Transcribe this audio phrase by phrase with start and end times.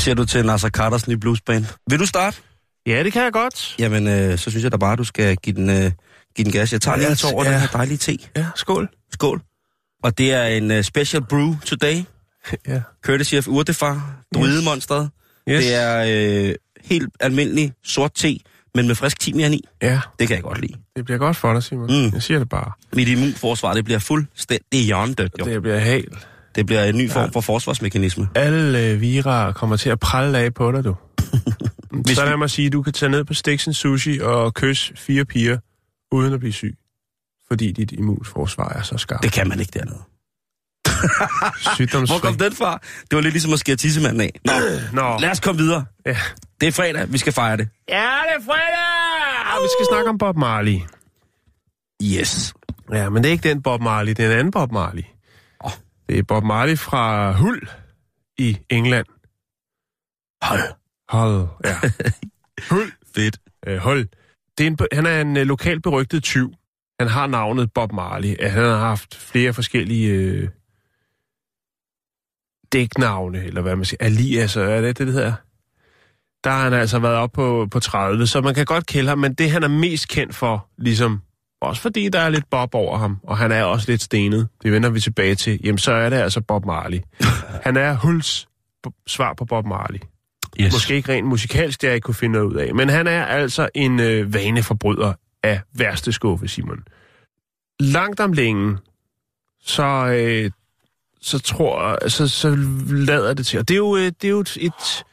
[0.00, 1.64] Siger du til Nasser Carters nye bluesband?
[1.90, 2.36] Vil du starte?
[2.86, 3.74] Ja, det kan jeg godt.
[3.78, 5.76] Jamen, øh, så synes jeg da bare, du skal give den, øh,
[6.36, 6.72] give den gas.
[6.72, 7.52] Jeg tager lige en tår over Ja.
[7.52, 8.18] den her dejlige te.
[8.36, 8.88] Ja, skål.
[9.12, 9.42] Skål.
[10.02, 12.02] Og det er en uh, special brew today.
[12.68, 12.80] Ja.
[13.04, 15.10] Courtesy of Urtefar, druidemonstret.
[15.48, 15.64] Yes.
[15.64, 16.04] Det er
[16.48, 16.54] øh,
[16.84, 18.38] helt almindelig sort te,
[18.74, 19.60] men med frisk timian i.
[19.82, 20.72] Ja, Det kan jeg godt lide.
[20.96, 21.86] det bliver godt for dig, Simon.
[22.06, 22.10] Mm.
[22.14, 22.72] Jeg siger det bare.
[22.92, 24.88] Mit immunforsvar, det bliver fuldstændig.
[25.18, 26.28] Det, Det bliver helt.
[26.54, 28.28] Det bliver en ny form for forsvarsmekanisme.
[28.34, 30.94] Alle øh, vira kommer til at pralle af på dig, du.
[31.90, 35.24] Hvis så lad mig sige, du kan tage ned på Stiksen Sushi og kysse fire
[35.24, 35.58] piger,
[36.12, 36.76] uden at blive syg.
[37.48, 39.22] Fordi dit immunforsvar er så skarpt.
[39.22, 39.98] Det kan man ikke dernede.
[42.06, 42.78] Hvor kom den fra?
[43.10, 44.40] Det var lidt ligesom at skære tissemanden af.
[44.44, 44.52] Nå,
[45.02, 45.84] Nå, lad os komme videre.
[46.06, 46.16] ja.
[46.60, 47.68] Det er fredag, vi skal fejre det.
[47.88, 47.94] Ja,
[48.28, 49.56] det er fredag!
[49.56, 50.78] Og vi skal snakke om Bob Marley.
[52.02, 52.54] Yes.
[52.92, 55.02] Ja, men det er ikke den Bob Marley, det er en anden Bob Marley.
[56.10, 57.68] Det er Bob Marley fra Hull
[58.38, 59.06] i England.
[60.42, 60.60] Hold.
[61.08, 61.76] Hull, ja.
[62.70, 62.92] Hull.
[63.14, 63.38] Fedt.
[63.66, 64.08] Øh, Hull.
[64.58, 66.54] Det er en, han er en øh, lokal berygtet tyv.
[67.00, 68.36] Han har navnet Bob Marley.
[68.40, 70.48] Han har haft flere forskellige øh,
[72.72, 75.34] dæknavne, eller hvad man siger, aliaser, er det det, det hedder?
[76.44, 79.18] Der har han altså været op på, på 30, så man kan godt kende ham,
[79.18, 81.22] men det han er mest kendt for, ligesom
[81.60, 84.72] også fordi der er lidt Bob over ham, og han er også lidt stenet, det
[84.72, 86.98] vender vi tilbage til, jamen så er det altså Bob Marley.
[87.64, 88.48] Han er Hulls
[89.06, 89.98] svar på Bob Marley.
[90.60, 90.72] Yes.
[90.72, 92.74] Måske ikke rent musikalsk, det jeg ikke kunne finde noget ud af.
[92.74, 95.12] Men han er altså en øh, vaneforbryder
[95.42, 96.84] af værste skuffe, Simon.
[97.80, 98.78] Langt om længe,
[99.62, 100.50] så, øh,
[101.20, 102.56] så tror så, så
[102.86, 103.58] lader det til.
[103.58, 105.04] Og det er jo, øh, det er jo et, et,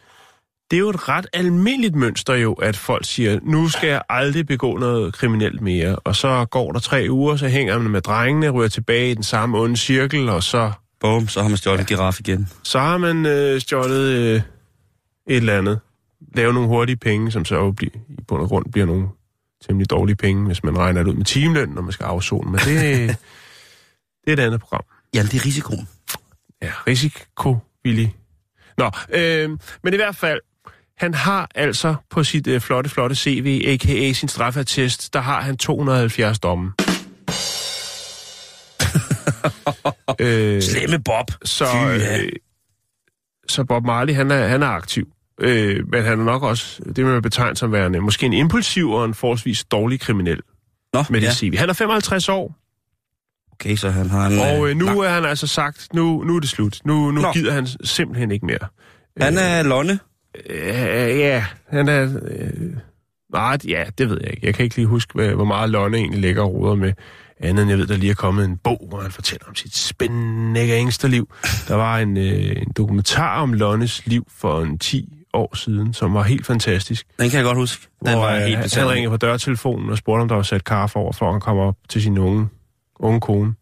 [0.72, 4.48] det er jo et ret almindeligt mønster jo, at folk siger, nu skal jeg aldrig
[4.48, 5.96] begå noget kriminelt mere.
[5.96, 9.24] Og så går der tre uger, så hænger man med drengene, ryger tilbage i den
[9.24, 12.50] samme onde cirkel, og så, Bum, så har man stjålet en giraf igen.
[12.64, 14.42] så har man øh, stjålet øh, et
[15.28, 15.80] eller andet.
[16.36, 19.08] Lave nogle hurtige penge, som så jo bliver, i bund og grund bliver nogle
[19.68, 22.52] temmelig dårlige penge, hvis man regner det ud med timeløn, når man skal afzone.
[22.52, 22.66] Men det,
[24.26, 24.84] det er et andet program.
[25.16, 25.88] Ja, det er risikoen.
[26.62, 28.16] Ja, risikovillig.
[28.78, 29.50] Nå, øh,
[29.84, 30.40] men i hvert fald,
[30.98, 34.14] han har altså på sit øh, flotte, flotte CV, a.k.a.
[34.14, 36.74] sin straffetest, der har han 270 domme.
[40.20, 41.32] øh, Slemme Bob.
[41.46, 42.22] så, ja.
[42.24, 42.32] øh,
[43.50, 45.08] så Bob Marley, han er, han er aktiv.
[45.42, 49.06] Øh, men han er nok også, det man betegne som værende, måske en impulsiv og
[49.06, 50.40] en forholdsvis dårlig kriminel
[50.94, 51.28] Nå, med ja.
[51.28, 51.58] det CV.
[51.58, 52.56] Han er 55 år,
[53.52, 54.40] Okay, så han har en...
[54.40, 56.80] og øh, nu lang- er han altså sagt, nu, nu er det slut.
[56.86, 57.32] Nu, nu Nå.
[57.34, 58.68] gider han simpelthen ikke mere.
[59.22, 60.00] Han er Lonne.
[60.50, 62.04] Øh, ja, han er...
[62.28, 62.74] Øh,
[63.34, 64.46] nej, ja, det ved jeg ikke.
[64.46, 66.94] Jeg kan ikke lige huske, hvad, hvor meget Lonne egentlig lægger og roder med.
[67.40, 69.76] Andet end jeg ved, der lige er kommet en bog, hvor han fortæller om sit
[69.76, 71.34] spændende gangsterliv.
[71.68, 76.14] Der var en, øh, en dokumentar om Lonnes liv for en 10 år siden, som
[76.14, 77.08] var helt fantastisk.
[77.20, 77.88] Den kan jeg godt huske.
[78.06, 78.90] Den hvor, var øh, helt Han betaget.
[78.90, 81.58] ringede på dørtelefonen og spurgte, om der var sat kaffe over, for at han kom
[81.58, 82.48] op til sin unge,
[83.00, 83.54] unge kone.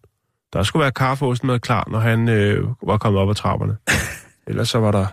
[0.54, 3.78] Der skulle være kaffeosten med klar, når han øh, var kommet op ad trapperne.
[4.48, 5.06] Ellers så var der...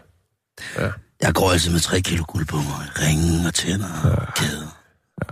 [1.22, 2.88] Jeg går altså med tre kilo guld på mig.
[3.03, 4.78] Ringen og tænder og kæder.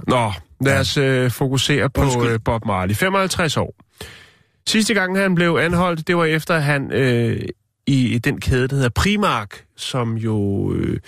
[0.09, 0.33] Nå,
[0.65, 2.33] lad os øh, fokusere på Undskyld.
[2.33, 2.95] øh, Bob Marley.
[2.95, 3.75] 55 år.
[4.69, 7.43] Sidste gang han blev anholdt, det var efter han øh,
[7.87, 10.73] i, i den kæde, der hedder Primark, som jo...
[10.75, 11.01] Øh,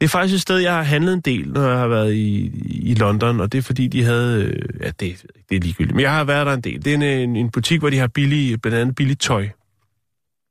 [0.00, 2.50] det er faktisk et sted, jeg har handlet en del, når jeg har været i,
[2.90, 4.42] i London, og det er fordi, de havde...
[4.44, 6.84] Øh, ja, det, det er ligegyldigt, men jeg har været der en del.
[6.84, 9.48] Det er en, en, en butik, hvor de har billig, blandt andet billigt tøj.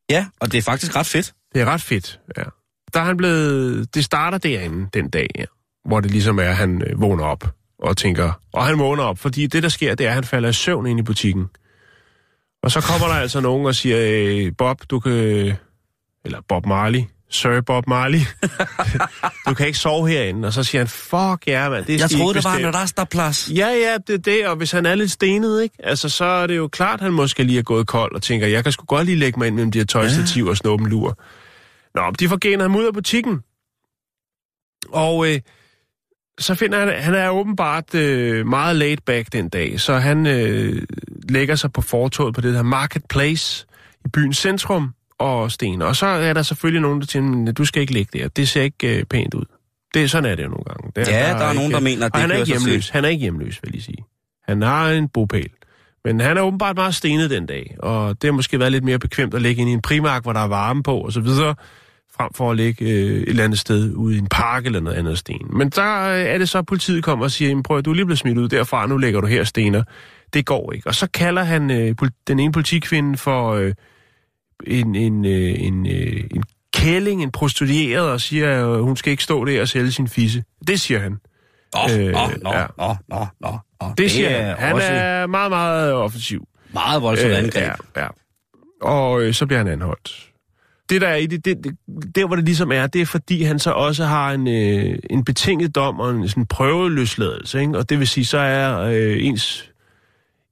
[0.10, 1.34] Ja, og det er faktisk ret fedt.
[1.54, 2.44] Det er ret fedt, ja.
[2.94, 3.96] Der er han blevet...
[3.96, 5.46] Det starter derinde den dag, ja,
[5.86, 7.44] hvor det ligesom er, at han øh, vågner op
[7.80, 8.32] og tænker...
[8.54, 10.88] Og han vågner op, fordi det, der sker, det er, at han falder i søvn
[10.88, 11.46] ind i butikken.
[12.64, 15.12] Og så kommer der altså nogen og siger, øh, Bob, du kan...
[16.26, 17.04] Eller Bob Marley.
[17.30, 18.20] Sir Bob Marley.
[19.50, 20.48] du kan ikke sove herinde.
[20.48, 21.86] Og så siger han, fuck ja, mand.
[21.86, 23.52] Det Jeg troede, der var en bestemme." rasterplads.
[23.56, 25.76] Ja, ja, det er det, og hvis han er lidt stenet, ikke?
[25.84, 28.64] Altså, så er det jo klart, han måske lige er gået kold og tænker, jeg
[28.64, 31.18] kan sgu godt lige lægge mig ind mellem de her tøjstativer og snuppe en lur.
[31.96, 33.44] Nå, de får genet ham ud af butikken.
[34.90, 35.40] Og øh,
[36.40, 40.82] så finder han, han er åbenbart øh, meget laid back den dag, så han øh,
[41.30, 43.66] lægger sig på fortoget på det her marketplace
[44.06, 45.82] i byens centrum og sten.
[45.82, 48.62] Og så er der selvfølgelig nogen, der tænker, du skal ikke ligge der, det ser
[48.62, 49.46] ikke øh, pænt ud.
[49.94, 50.92] Det, sådan er det jo nogle gange.
[50.96, 52.90] Det, ja, der, der er nogen, der mener, at det han er ikke hjemløs.
[52.90, 54.06] Han er ikke hjemløs, vil jeg sige.
[54.48, 55.50] Han har en bopæl.
[56.06, 59.00] Men han er åbenbart meget stenet den dag, og det har måske været lidt mere
[59.00, 61.56] bekvemt at ligge ind i en primark, hvor der er varme på og så videre,
[62.18, 62.92] frem for at ligge øh,
[63.22, 65.48] et eller andet sted ude i en park eller noget andet sten.
[65.50, 67.90] Men der øh, er det så, at politiet kommer og siger, "Jamen, prøv at du
[67.92, 69.84] er lige blevet smidt ud derfra, nu ligger du her stener.
[70.34, 70.88] Det går ikke.
[70.88, 71.96] Og så kalder han øh,
[72.28, 73.74] den ene politikvinde for øh,
[74.68, 79.24] en, en, øh, en, øh, en kælling, en prostitueret, og siger, at hun skal ikke
[79.24, 80.44] stå der og sælge sin fisse.
[80.68, 81.18] Det siger han.
[81.78, 82.66] Åh, Øh, nå, nå, ja.
[82.78, 83.88] nå, nå, nå, nå.
[83.98, 84.56] Det siger han.
[84.58, 86.48] Han også er meget, meget offensiv.
[86.74, 87.56] meget voldsomt angreb.
[87.96, 88.08] ja, ja.
[88.82, 90.32] Og øh, så bliver han anholdt.
[90.90, 91.76] Det der er i det, det, det,
[92.16, 95.24] der hvor det ligesom er, det er fordi han så også har en, øh, en
[95.24, 97.78] betinget dom og en sådan prøveløsladelse, ikke?
[97.78, 99.72] Og det vil sige, så er øh, ens,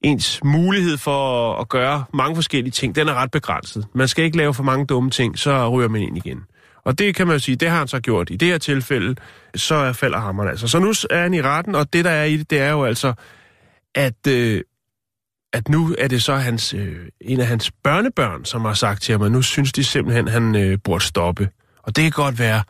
[0.01, 3.85] ens mulighed for at, at gøre mange forskellige ting, den er ret begrænset.
[3.93, 6.39] Man skal ikke lave for mange dumme ting, så ryger man ind igen.
[6.85, 8.29] Og det kan man jo sige, det har han så gjort.
[8.29, 9.15] I det her tilfælde,
[9.55, 10.67] så falder hammeren altså.
[10.67, 12.83] Så nu er han i retten, og det der er i det, det er jo
[12.83, 13.13] altså,
[13.95, 14.61] at, øh,
[15.53, 19.11] at nu er det så hans, øh, en af hans børnebørn, som har sagt til
[19.11, 21.49] ham, at nu synes de simpelthen, at han øh, burde stoppe.
[21.83, 22.63] Og det kan godt være,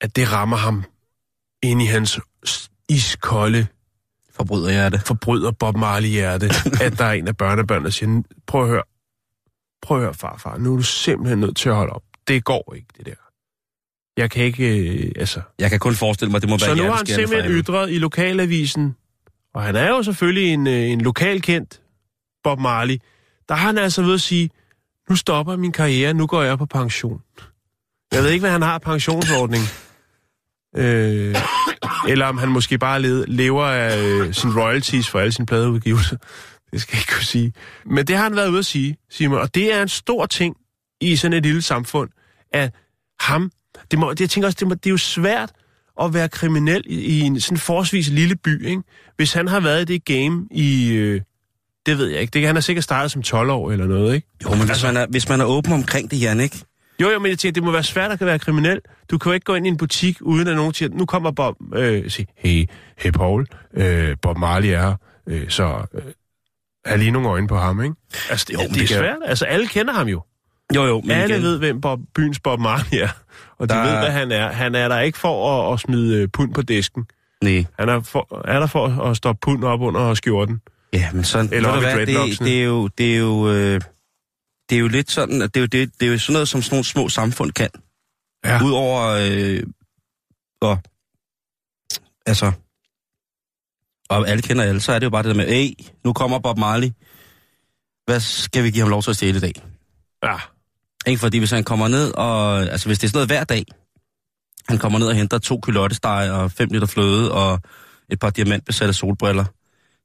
[0.00, 0.84] at det rammer ham
[1.62, 2.20] ind i hans
[2.88, 3.66] iskolde
[4.36, 5.02] Forbryder jeg det.
[5.02, 6.46] forbryder Bob Marley-hjerte,
[6.84, 8.82] at der er en af børnebørnene, der siger, prøv at høre,
[9.82, 12.02] prøv at høre farfar, nu er du simpelthen nødt til at holde op.
[12.28, 13.14] Det går ikke, det der.
[14.16, 15.40] Jeg kan ikke, øh, altså...
[15.58, 17.90] Jeg kan kun forestille mig, at det må være Så nu har han simpelthen ytret
[17.90, 18.96] i lokalavisen,
[19.54, 21.80] og han er jo selvfølgelig en, øh, en lokalkendt
[22.44, 22.98] Bob Marley,
[23.48, 24.50] der har han altså ved at sige,
[25.10, 27.22] nu stopper min karriere, nu går jeg på pension.
[28.12, 29.62] Jeg ved ikke, hvad han har pensionsordning.
[30.76, 31.36] Øh,
[32.08, 36.16] eller om han måske bare led, lever af øh, sin royalties for alle sine pladeudgivelser.
[36.72, 37.52] Det skal jeg ikke kunne sige.
[37.86, 39.38] Men det har han været ude at sige, Simon.
[39.38, 40.56] Og det er en stor ting
[41.00, 42.10] i sådan et lille samfund,
[42.52, 42.74] at
[43.20, 43.50] ham...
[43.90, 45.52] Det må, det, jeg tænker også, det, må, det er jo svært
[46.00, 48.82] at være kriminel i, i en sådan forholdsvis lille by, ikke?
[49.16, 50.92] Hvis han har været i det game i...
[50.92, 51.20] Øh,
[51.86, 52.30] det ved jeg ikke.
[52.32, 54.28] Det kan han have sikkert startet som 12 år eller noget, ikke?
[54.44, 56.58] Jo, men hvis man, er, hvis man er åben omkring det, Jan, ikke?
[57.00, 58.80] Jo, jo, men jeg tænker, det må være svært at være kriminel.
[59.10, 61.30] Du kan jo ikke gå ind i en butik, uden at nogen siger, nu kommer
[61.30, 62.66] Bob, øh, sige, hey,
[62.98, 63.46] hey Paul,
[63.76, 64.94] øh, Bob Marley er her,
[65.28, 66.02] øh, så øh,
[66.86, 67.94] har lige nogle øjne på ham, ikke?
[68.30, 69.16] Altså, det, Jo, det er det kan- svært.
[69.24, 70.22] Altså, alle kender ham jo.
[70.74, 73.08] Jo, jo, Men alle igen, ved, hvem Bob, byens Bob Marley er.
[73.62, 74.52] Og de Der- ved, hvad han er.
[74.52, 77.06] Han er der ikke for at, at smide øh, pund på disken.
[77.42, 77.64] nej.
[77.78, 80.60] Han er, for, er der for at stoppe pund op under skjorten.
[80.92, 83.80] Ja, men sådan, Eller op i det, det, er jo, det er jo, øh,
[84.68, 86.48] det er jo lidt sådan, at det er jo, det, det er jo sådan noget,
[86.48, 87.68] som sådan nogle små samfund kan.
[88.44, 88.64] Ja.
[88.64, 89.00] Udover,
[89.30, 89.62] øh,
[90.60, 90.78] og,
[92.26, 92.52] altså,
[94.08, 95.70] og alle kender alle, så er det jo bare det der med, hey,
[96.04, 96.90] nu kommer Bob Marley.
[98.06, 99.52] Hvad skal vi give ham lov til at stjæle i dag?
[100.24, 100.36] Ja.
[101.06, 103.64] Ikke fordi hvis han kommer ned, og altså hvis det er sådan noget hver dag,
[104.68, 107.60] han kommer ned og henter to kylottesteg og fem liter fløde og
[108.10, 109.44] et par diamantbesatte solbriller,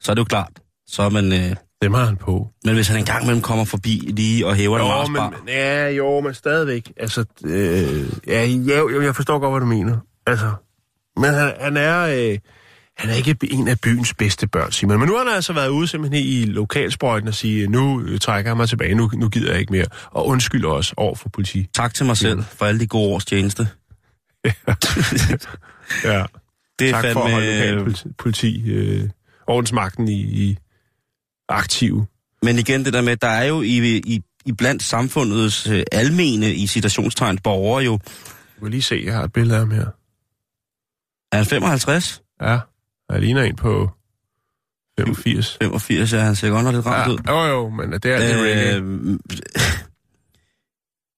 [0.02, 0.52] så er det jo klart.
[0.88, 2.48] Så er man, øh, Dem har han på.
[2.66, 5.90] men hvis han engang imellem kommer forbi lige og hæver en Jo, Marsbar, men, ja,
[5.90, 6.92] jo, men stadigvæk.
[6.98, 9.98] Altså, øh, ja, jo, jo, jeg forstår godt, hvad du mener.
[10.28, 10.52] Altså,
[11.18, 12.32] men han, han er...
[12.32, 12.40] Øh,
[12.98, 15.00] han er ikke en af byens bedste børn, Simon.
[15.00, 18.52] Men nu har han altså været ude simpelthen i lokalsprøjten og sige, nu øh, trækker
[18.52, 19.86] jeg mig tilbage, nu, nu gider jeg ikke mere.
[20.12, 21.68] Og undskyld også over for politi.
[21.74, 23.68] tak til mig selv for alle de gode års tjeneste.
[26.04, 26.26] Ja.
[26.80, 29.10] Det er tak for at holde fandme, lokal politi, politi øh,
[29.48, 30.58] ordensmagten i, i
[31.50, 32.06] aktiv.
[32.44, 36.54] men igen det der med, der er jo i, i, i blandt samfundets øh, almene
[36.54, 38.00] i citationstegn borgere jo,
[38.56, 39.86] Du kan lige se, jeg har et billede af ham her.
[41.32, 42.22] er han 55?
[42.42, 42.60] Ja,
[43.12, 43.90] jeg ligner en på
[45.00, 45.58] 85.
[45.62, 47.48] 85, ja, han ser godt nok lidt ramt Ja, ud.
[47.48, 48.76] jo, jo, men det er det reggae.
[48.76, 48.84] Øh,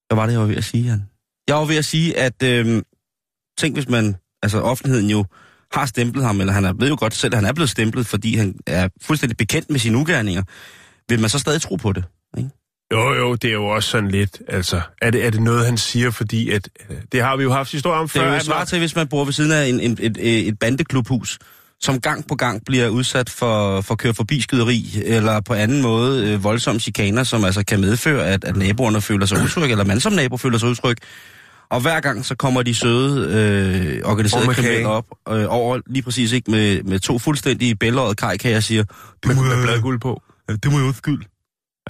[0.08, 1.04] hvad var det, jeg var ved at sige, Jan?
[1.48, 2.82] Jeg var ved at sige, at øh,
[3.60, 5.26] tænk hvis man, altså offentligheden jo
[5.72, 8.06] har stemplet ham, eller han er, ved jo godt selv, at han er blevet stemplet,
[8.08, 10.44] fordi han er fuldstændig bekendt med sine ugerninger.
[11.10, 12.04] Vil man så stadig tro på det?
[12.38, 12.50] Ikke?
[12.94, 15.78] Jo, jo, det er jo også sådan lidt, altså, er det, er det noget, han
[15.78, 18.22] siger, fordi at, øh, det har vi jo haft historie om Det før.
[18.22, 20.60] er jo svar til, hvis man bor ved siden af en, en, et, et, et
[20.60, 21.40] bandeklubhus,
[21.82, 26.30] som gang på gang bliver udsat for, for køre forbi skyderi, eller på anden måde
[26.34, 30.00] øh, voldsomme chikaner, som altså kan medføre, at, at naboerne føler sig utryg, eller man
[30.00, 30.98] som nabo føler sig utryg.
[31.70, 36.04] Og hver gang så kommer de søde øh, organiserede med kriminelle op øh, over lige
[36.04, 38.84] præcis ikke med, med to fuldstændig bælgerede kajkager og siger,
[39.26, 40.22] med, med bladguld på.
[40.64, 41.26] det må jeg undskylde.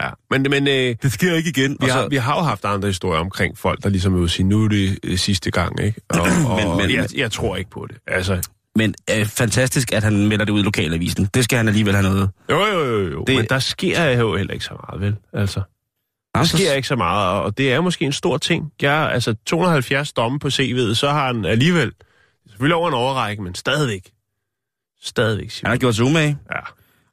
[0.02, 1.72] Ja, men, men øh, Det sker ikke igen.
[1.72, 4.30] vi, Og har, så, vi har jo haft andre historier omkring folk, der ligesom og
[4.30, 6.02] sige, nu er det øh, sidste gang, ikke?
[6.10, 7.98] Og, og Men- men- jeg, jeg tror ikke på det.
[8.08, 8.42] Altså,
[8.80, 11.30] men øh, fantastisk, at han melder det ud i lokalavisen.
[11.34, 12.30] Det skal han alligevel have noget.
[12.52, 13.24] Jo, jo, jo, jo.
[13.28, 15.16] Det- men der sker jo heller ikke så meget, vel?
[15.34, 15.60] Altså,
[16.34, 18.72] der Altså, sker ikke så meget, og det er måske en stor ting.
[18.82, 21.92] Jeg, altså, 270 domme på CV'et, så har han alligevel,
[22.50, 24.10] selvfølgelig over en overrække, men stadigvæk,
[25.04, 25.70] stadigvæk, Han Simon.
[25.70, 26.38] har gjort sig umage.
[26.56, 26.60] Ja.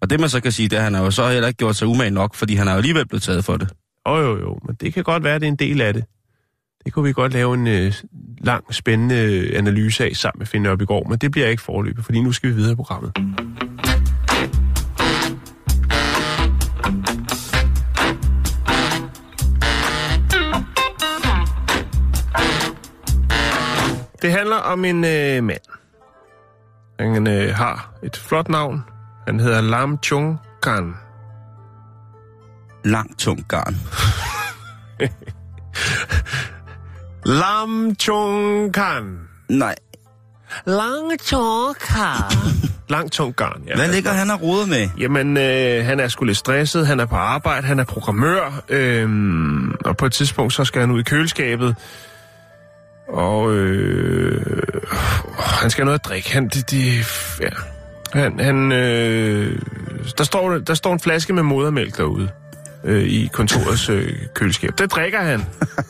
[0.01, 1.59] Og det man så kan sige, det er, at han har jo så heller ikke
[1.59, 3.69] gjort sig umage nok, fordi han har jo alligevel blevet taget for det.
[4.09, 6.05] Jo, jo, jo, men det kan godt være, at det er en del af det.
[6.87, 7.93] Det kunne vi godt lave en øh,
[8.39, 11.63] lang, spændende øh, analyse af sammen med Finde op i går, men det bliver ikke
[11.63, 13.13] forløbet, fordi nu skal vi videre i programmet.
[24.23, 25.61] Det handler om en øh, mand.
[27.01, 28.85] Han øh, har et flot navn.
[29.27, 30.95] Han hedder Lam Chung Kan.
[32.85, 33.75] Lang, tung garn.
[37.27, 39.19] Lam Chung Kan.
[39.49, 39.75] Nej.
[40.65, 42.53] Lang garn.
[42.89, 43.77] Lang tung garn, ja.
[43.77, 44.89] Hvad ligger han og rodet med?
[44.99, 49.09] Jamen, øh, han er sgu lidt stresset, han er på arbejde, han er programmør, øh,
[49.85, 51.75] og på et tidspunkt, så skal han ud i køleskabet,
[53.09, 54.63] og øh,
[55.39, 56.33] han skal have noget at drikke.
[56.33, 56.93] Han, de, de,
[57.41, 57.49] ja.
[58.13, 59.59] han, han øh,
[60.19, 62.31] der, står, der står en flaske med modermælk derude
[62.87, 64.79] øh, i kontorets øh, køleskab.
[64.79, 65.41] Det drikker han.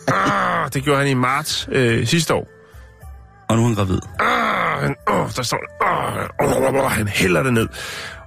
[0.09, 2.49] ah, det gjorde han i marts øh, sidste år.
[3.49, 3.99] Og nu er han gravid.
[4.19, 5.59] Ah, han, åh, der står
[6.41, 7.69] åh, åh, han hælder det ned.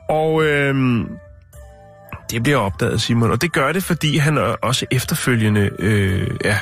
[0.09, 1.07] Og øhm,
[2.31, 3.31] det bliver opdaget, Simon.
[3.31, 6.57] Og det gør det, fordi han er også efterfølgende, øh, ja,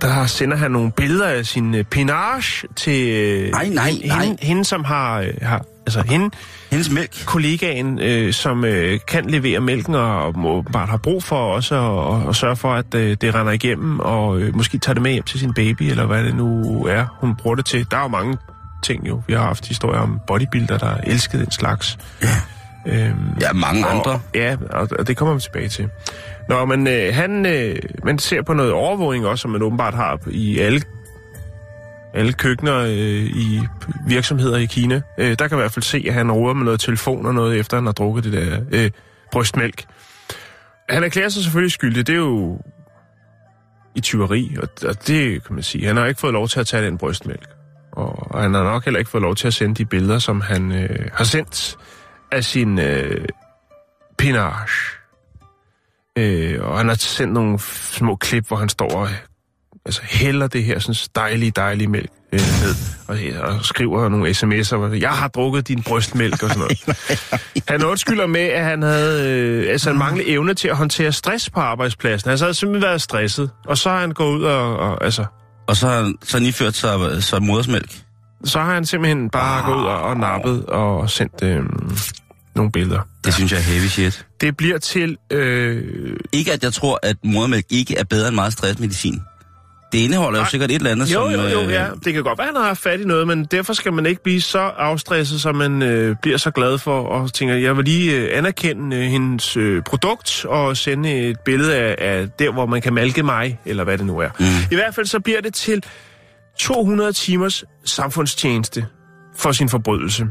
[0.00, 4.36] der sender han nogle billeder af sin øh, penage til øh, Nej, nej, hende, nej.
[4.42, 5.64] Hende, som har, øh, har
[5.96, 6.30] altså hende,
[6.70, 7.26] Hendes mælk.
[7.26, 12.22] kollegaen, øh, som øh, kan levere mælken og, og bare har brug for også at,
[12.22, 15.12] at, at sørge for, at øh, det render igennem, og øh, måske tager det med
[15.12, 17.86] hjem til sin baby, eller hvad det nu er, hun bruger det til.
[17.90, 18.36] Der er jo mange
[18.84, 19.22] ting jo.
[19.26, 21.98] Vi har haft historier om bodybuilder, der elskede den slags.
[22.22, 22.28] Ja.
[22.86, 24.20] Øhm, Ja, mange og- andre.
[24.34, 25.88] Ja, og, og det kommer vi tilbage til.
[26.48, 30.18] Nå, men øh, han, øh, man ser på noget overvågning også, som man åbenbart har
[30.30, 30.80] i alle,
[32.18, 33.60] alle køkkener øh, i
[34.06, 35.00] virksomheder i Kina.
[35.18, 37.34] Øh, der kan man i hvert fald se, at han roer med noget telefon og
[37.34, 38.90] noget, efter han har drukket det der øh,
[39.32, 39.84] brystmælk.
[40.88, 42.06] Han erklærer sig selvfølgelig skyldig.
[42.06, 42.58] Det er jo
[43.94, 45.86] i tyveri, og, og det kan man sige.
[45.86, 47.48] Han har ikke fået lov til at tage den brystmælk.
[47.92, 50.40] Og, og han har nok heller ikke fået lov til at sende de billeder, som
[50.40, 51.76] han øh, har sendt
[52.32, 53.24] af sin øh,
[54.18, 54.98] pinage.
[56.18, 57.58] Øh, og han har sendt nogle
[57.92, 59.08] små klip, hvor han står og
[59.88, 62.74] altså, hælder det her sådan dejlige, dejlige mælk øh, ned.
[63.08, 66.78] Og, og skriver nogle sms'er, hvor jeg har drukket din brystmælk og sådan noget.
[67.68, 71.50] han undskylder med, at han havde øh, altså, han manglede evne til at håndtere stress
[71.50, 72.30] på arbejdspladsen.
[72.30, 73.50] Altså, han havde simpelthen været stresset.
[73.66, 75.24] Og så har han gået ud og, og altså,
[75.66, 77.90] Og så har han, så han iført sig, sig modersmælk.
[78.44, 81.62] så har han simpelthen bare gået ud og, og nappet og sendt øh,
[82.54, 83.00] nogle billeder.
[83.24, 84.26] Det synes jeg er heavy shit.
[84.40, 85.16] Det bliver til...
[85.30, 89.20] Øh, Ikke at jeg tror, at modermælk ikke er bedre end meget stressmedicin.
[89.92, 90.50] Det indeholder jo Nej.
[90.50, 91.40] sikkert et eller andet, Jo, som...
[91.40, 91.86] jo, jo, øh, ja.
[92.04, 94.22] Det kan godt være, at han har fat i noget, men derfor skal man ikke
[94.22, 98.16] blive så afstresset, så man øh, bliver så glad for og tænker, jeg vil lige
[98.16, 102.80] øh, anerkende øh, hendes øh, produkt og sende et billede af, af der, hvor man
[102.82, 104.28] kan malke mig, eller hvad det nu er.
[104.38, 104.46] Mm.
[104.70, 105.84] I hvert fald så bliver det til
[106.58, 108.86] 200 timers samfundstjeneste
[109.36, 110.26] for sin forbrydelse.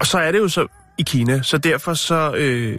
[0.00, 0.66] Og så er det jo så
[0.98, 2.78] i Kina, så derfor så øh,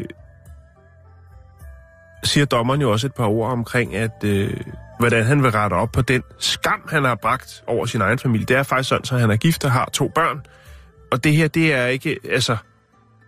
[2.24, 4.54] siger dommeren jo også et par ord omkring, at øh,
[5.00, 8.46] hvordan han vil rette op på den skam, han har bragt over sin egen familie.
[8.46, 10.42] Det er faktisk sådan, at han er gift og har to børn.
[11.12, 12.58] Og det her, det er ikke, altså,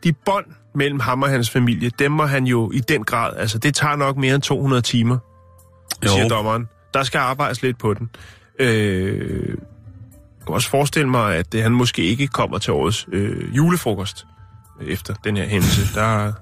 [0.03, 3.57] de bånd mellem ham og hans familie, dem må han jo i den grad, altså
[3.57, 5.17] det tager nok mere end 200 timer,
[6.05, 6.09] Jo.
[6.09, 6.67] siger dommeren.
[6.93, 8.09] Der skal arbejdes lidt på den.
[8.59, 13.55] Øh, jeg kan også forestille mig, at øh, han måske ikke kommer til årets øh,
[13.55, 14.25] julefrokost
[14.81, 15.93] efter den her hændelse.
[15.95, 16.33] Der,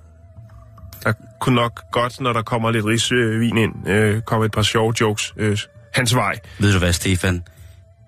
[1.03, 4.94] der kunne nok godt, når der kommer lidt risvin ind, øh, komme et par sjove
[5.01, 5.58] jokes øh,
[5.94, 6.39] hans vej.
[6.60, 7.44] Ved du hvad, Stefan?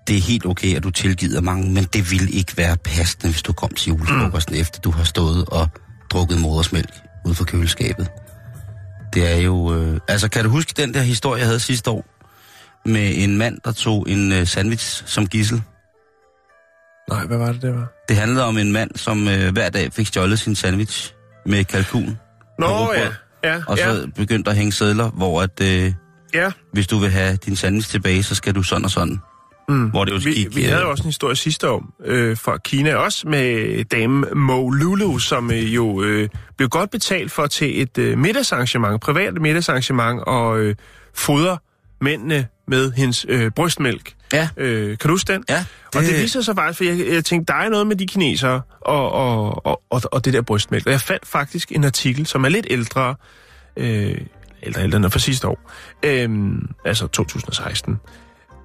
[0.06, 3.42] Det er helt okay, at du tilgiver mange, men det vil ikke være passende, hvis
[3.42, 4.60] du kom til julefrokosten, mm.
[4.60, 5.68] efter du har stået og
[6.10, 6.90] drukket modersmælk
[7.24, 8.08] ude for køleskabet.
[9.14, 9.74] Det er jo...
[9.74, 10.00] Øh...
[10.08, 12.04] Altså, kan du huske den der historie, jeg havde sidste år?
[12.86, 15.62] Med en mand, der tog en øh, sandwich som gissel.
[17.08, 17.92] Nej, hvad var det, det var?
[18.08, 21.14] Det handlede om en mand, som øh, hver dag fik stjålet sin sandwich
[21.46, 22.18] med kalkun.
[22.68, 23.08] Nå, ja.
[23.44, 25.92] Ja, Og så ja, begyndte at hænge sædler, hvor at, øh,
[26.34, 26.50] ja.
[26.72, 29.20] hvis du vil have din sandwich tilbage, så skal du sådan og sådan.
[29.68, 29.90] Mm.
[29.90, 32.58] Hvor det jo Vi, gik, vi havde øh, også en historie sidste år øh, fra
[32.58, 37.82] Kina, også med dame Mo Lulu, som øh, jo øh, blev godt betalt for til
[37.82, 40.74] et øh, middagsarrangement, privat middagsarrangement, og øh,
[41.14, 41.58] fodre
[42.00, 44.12] mændene med hendes øh, brystmælk.
[44.32, 44.48] Ja.
[44.56, 45.44] Øh, kan du huske den?
[45.48, 45.54] Ja,
[45.92, 45.96] Det...
[45.96, 48.62] Og det viser sig faktisk, for jeg, jeg tænkte, der er noget med de kinesere
[48.80, 50.86] og, og, og, og, og det der brystmælk.
[50.86, 53.14] Og jeg fandt faktisk en artikel, som er lidt ældre,
[53.76, 54.18] øh,
[54.62, 55.70] ældre, ældre end fra sidste år,
[56.02, 56.52] øh,
[56.84, 58.00] altså 2016.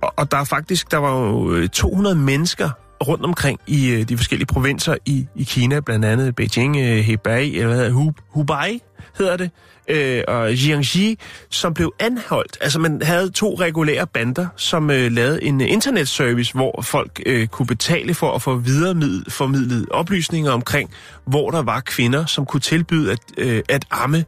[0.01, 2.69] Og, og der er faktisk, der var jo øh, 200 mennesker
[3.07, 7.55] rundt omkring i øh, de forskellige provinser i, i Kina, blandt andet Beijing, øh, Hebei,
[7.55, 8.81] eller hvad hedder Hu, Hubei
[9.17, 9.51] hedder det,
[9.89, 12.57] øh, og Jiangxi, som blev anholdt.
[12.61, 17.47] Altså man havde to regulære bander, som øh, lavede en øh, internetservice, hvor folk øh,
[17.47, 20.89] kunne betale for at få videreformidlet formidlet oplysninger omkring,
[21.25, 24.25] hvor der var kvinder, som kunne tilbyde at, øh, at amme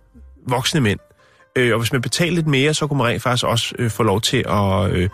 [0.48, 1.00] voksne mænd.
[1.56, 4.04] Øh, og hvis man betalte lidt mere, så kunne man rent faktisk også øh, få
[4.04, 5.10] lov til at øh,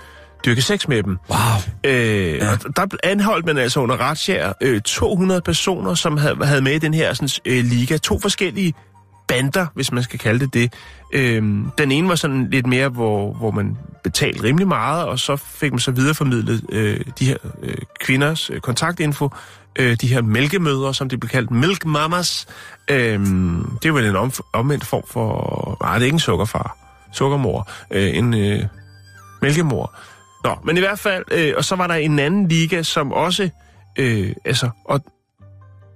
[0.46, 1.18] dyrke sex med dem.
[1.30, 1.38] Wow.
[1.84, 2.52] Øh, ja.
[2.52, 6.80] og der anholdt man altså under retsjær øh, 200 personer, som havde, havde med i
[6.80, 7.98] den her sådan, øh, liga.
[7.98, 8.74] To forskellige
[9.27, 10.74] bander, hvis man skal kalde det det.
[11.13, 15.36] Øhm, den ene var sådan lidt mere, hvor, hvor man betalte rimelig meget, og så
[15.36, 19.29] fik man så videreformidlet øh, de her øh, kvinders øh, kontaktinfo,
[19.75, 22.48] øh, de her mælkemødre, som de blev kaldt, milk mamas.
[22.91, 23.20] Øh,
[23.82, 25.77] det er vel en om, omvendt form for...
[25.82, 26.77] Nej, det er ikke en sukkerfar.
[27.13, 27.70] Sukkermor.
[27.91, 28.63] Øh, en øh,
[29.41, 29.96] mælkemor.
[30.44, 33.50] Nå, men i hvert fald, øh, og så var der en anden liga, som også,
[34.00, 35.01] øh, altså, og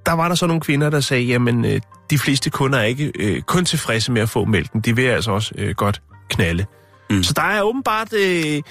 [0.09, 3.11] der var der så nogle kvinder, der sagde, jamen, øh, de fleste kunder er ikke
[3.19, 6.65] øh, kun tilfredse med at få mælken, de vil altså også øh, godt knalde.
[7.09, 7.23] Mm.
[7.23, 8.61] Så der er åbenbart, øh,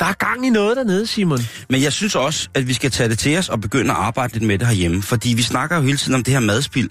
[0.00, 1.38] der er gang i noget dernede, Simon.
[1.70, 4.32] Men jeg synes også, at vi skal tage det til os og begynde at arbejde
[4.32, 5.02] lidt med det herhjemme.
[5.02, 6.90] Fordi vi snakker jo hele tiden om det her madspild.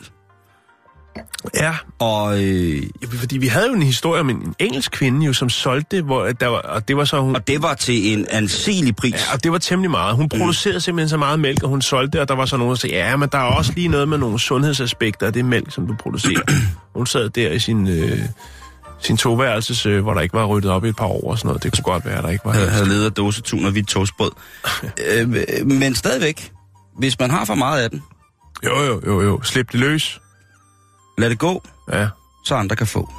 [1.55, 2.83] Ja, Og, øh,
[3.13, 6.47] fordi vi havde jo en historie om en engelsk kvinde, jo, som solgte, hvor der
[6.47, 7.35] var, og det var så hun...
[7.35, 9.13] og det var til en anselig pris.
[9.13, 10.15] Ja, og det var temmelig meget.
[10.15, 10.81] Hun producerede mm.
[10.81, 13.15] simpelthen så meget mælk, og hun solgte, og der var så nogen, der sagde, ja,
[13.15, 16.41] men der er også lige noget med nogle sundhedsaspekter af det mælk, som du producerer.
[16.95, 18.19] hun sad der i sin, øh,
[18.99, 21.47] sin toværelses, øh, hvor der ikke var ryddet op i et par år og sådan
[21.47, 21.63] noget.
[21.63, 22.51] Det kunne godt være, der ikke var.
[22.51, 24.31] havde, havde ledet af dåsetun og hvidt toastbrød.
[25.11, 25.29] øh,
[25.65, 26.51] men stadigvæk,
[26.97, 28.01] hvis man har for meget af den,
[28.63, 29.41] Jo, jo, jo, jo.
[29.43, 30.21] Slip det løs.
[31.19, 32.09] Lad det gå, Ja.
[32.43, 33.09] så andre kan få.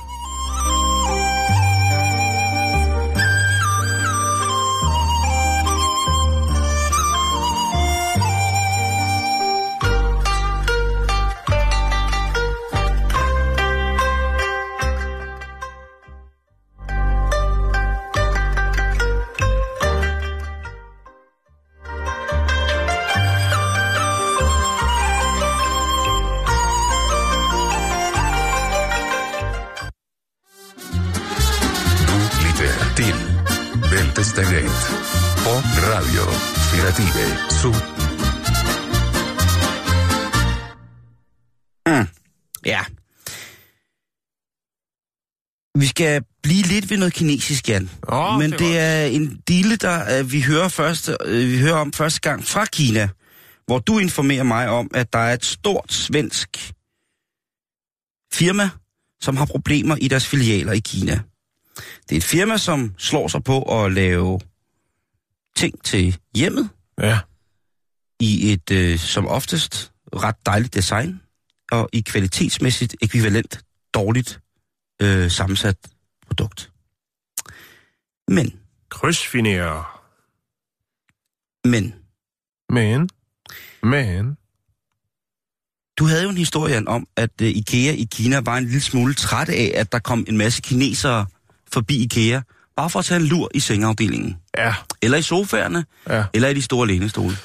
[46.01, 47.91] Skal blive lidt ved noget kinesisk, Jan.
[48.09, 51.77] Åh, Men det det, er en dille, der øh, vi hører, første, øh, vi hører
[51.77, 53.09] om første gang fra Kina,
[53.67, 56.73] hvor du informerer mig om, at der er et stort svensk
[58.33, 58.71] firma,
[59.21, 61.21] som har problemer i deres filialer i Kina.
[62.09, 64.41] Det er et firma, som slår sig på at lave
[65.57, 66.69] ting til hjemmet
[67.01, 67.19] Ja.
[68.21, 71.21] i et, øh, som oftest, ret dejligt design,
[71.73, 73.61] og i kvalitetsmæssigt ekvivalent
[73.95, 74.41] dårligt
[75.03, 75.77] øh, sammensat
[76.27, 76.71] produkt.
[78.29, 79.85] Men, Krydsfinere.
[81.65, 81.95] men,
[82.69, 83.09] Men.
[83.83, 84.37] Men.
[85.99, 89.15] du havde jo en historie om, at øh, IKEA i Kina var en lille smule
[89.15, 91.27] træt af, at der kom en masse kinesere
[91.73, 92.41] forbi IKEA,
[92.77, 94.37] bare for at tage en lur i sengeafdelingen.
[94.57, 94.75] Ja.
[95.03, 96.25] Eller i sofaerne, Ja.
[96.35, 97.37] eller i de store lænestole.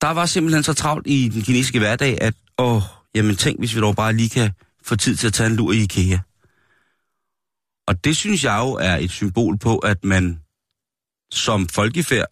[0.00, 2.82] Der var simpelthen så travlt i den kinesiske hverdag, at åh,
[3.14, 4.50] jamen tænk, hvis vi dog bare lige kan
[4.84, 6.18] få tid til at tage en lur i IKEA.
[7.92, 10.40] Og det synes jeg jo er et symbol på, at man
[11.32, 12.26] som folkefærd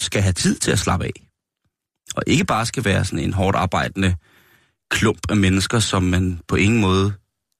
[0.00, 1.28] skal have tid til at slappe af.
[2.16, 4.16] Og ikke bare skal være sådan en hårdt arbejdende
[4.90, 7.12] klump af mennesker, som man på ingen måde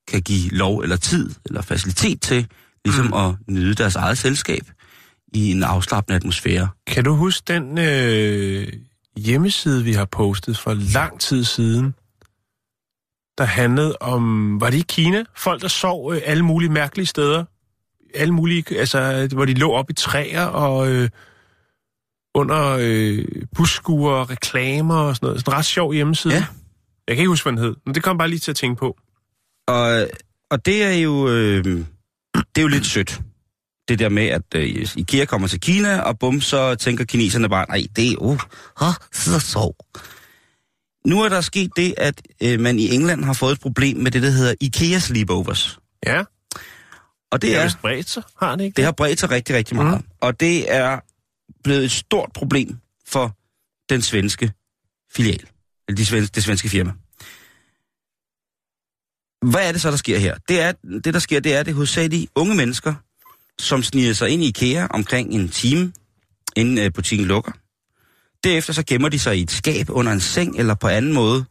[0.09, 2.49] kan give lov eller tid eller facilitet til,
[2.85, 3.13] ligesom mm.
[3.13, 4.63] at nyde deres eget selskab
[5.35, 6.69] i en afslappende atmosfære.
[6.87, 8.73] Kan du huske den øh,
[9.17, 11.95] hjemmeside, vi har postet for lang tid siden,
[13.39, 15.25] der handlede om, var det i Kina?
[15.37, 17.45] Folk, der sov øh, alle mulige mærkelige steder.
[18.15, 21.09] Alle mulige, altså, hvor de lå op i træer og øh,
[22.35, 23.25] under øh,
[23.57, 25.41] busskuer og reklamer og sådan noget.
[25.41, 26.35] Sådan en ret sjov hjemmeside.
[26.35, 26.47] Ja.
[27.09, 28.79] Jeg kan ikke huske, hvad den hed, men det kom bare lige til at tænke
[28.79, 28.97] på.
[29.69, 30.09] Og,
[30.51, 31.85] og det er jo øh,
[32.35, 33.21] det er jo lidt sødt.
[33.89, 37.67] Det der med, at øh, IKEA kommer til Kina, og bum, så tænker kineserne bare,
[37.69, 38.39] nej, det er jo,
[38.81, 39.77] oh, så sov.
[41.07, 44.11] Nu er der sket det, at øh, man i England har fået et problem med
[44.11, 45.79] det, der hedder IKEA sleepovers.
[46.07, 46.25] Ja,
[47.31, 48.77] Og det Det er, vist bredt sig, har det ikke?
[48.77, 49.99] det har bredt sig rigtig, rigtig meget.
[50.01, 50.07] Mm.
[50.21, 51.01] Og det er
[51.65, 53.37] blevet et stort problem for
[53.89, 54.53] den svenske
[55.13, 55.41] filial.
[55.89, 56.93] Eller de svenske, det svenske firma.
[59.51, 60.37] Hvad er det så, der sker her?
[60.49, 60.73] Det, er,
[61.05, 62.95] det der sker, det er, det hovedsageligt unge mennesker,
[63.59, 65.93] som sniger sig ind i IKEA omkring en time,
[66.57, 67.53] inden øh, butikken lukker.
[68.45, 71.45] Derefter så gemmer de sig i et skab under en seng, eller på anden måde,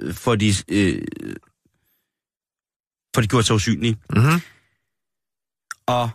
[0.00, 1.06] øh, for de, øh,
[3.14, 3.96] for de gjort sig usynlige.
[4.10, 4.40] Mm-hmm.
[5.86, 6.10] Og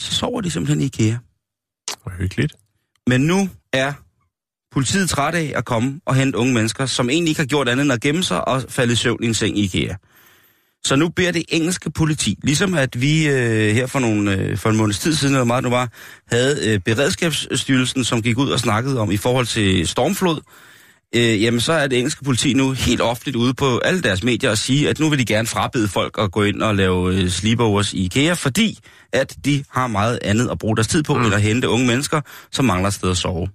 [0.00, 1.16] så sover de simpelthen i IKEA.
[2.02, 2.54] Hvor hyggeligt.
[3.06, 3.92] Men nu er
[4.72, 7.82] politiet træt af at komme og hente unge mennesker, som egentlig ikke har gjort andet
[7.82, 9.96] end at gemme sig og falde i søvn i en seng i IKEA.
[10.84, 14.70] Så nu beder det engelske politi, ligesom at vi øh, her for, nogle, øh, for
[14.70, 15.88] en måneds tid siden, eller meget nu var,
[16.26, 20.40] havde øh, Beredskabsstyrelsen, som gik ud og snakkede om i forhold til stormflod,
[21.14, 24.50] øh, jamen så er det engelske politi nu helt offentligt ude på alle deres medier
[24.50, 27.28] og sige, at nu vil de gerne frabede folk at gå ind og lave øh,
[27.28, 28.78] sleepovers i IKEA, fordi
[29.12, 31.24] at de har meget andet at bruge deres tid på, mm.
[31.24, 33.48] end at hente unge mennesker, som mangler et sted at sove.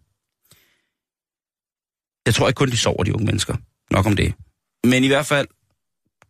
[2.26, 3.56] Jeg tror ikke kun, de sover, de unge mennesker.
[3.92, 4.34] Nok om det.
[4.84, 5.48] Men i hvert fald,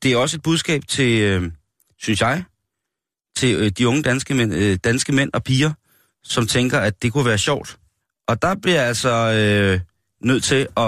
[0.04, 1.52] det er også et budskab til, øh,
[1.98, 2.44] synes jeg,
[3.38, 5.74] til øh, de unge danske mænd, øh, danske mænd og piger,
[6.24, 7.80] som tænker, at det kunne være sjovt.
[8.28, 9.80] Og der bliver jeg altså øh,
[10.22, 10.88] nødt til at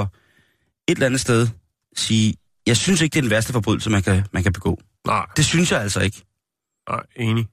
[0.88, 1.48] et eller andet sted
[1.96, 2.34] sige,
[2.68, 4.80] jeg synes ikke, det er den værste forbrydelse, man kan, man kan begå.
[5.08, 6.26] Nej, Det synes jeg altså ikke.
[6.90, 7.48] nej, enig.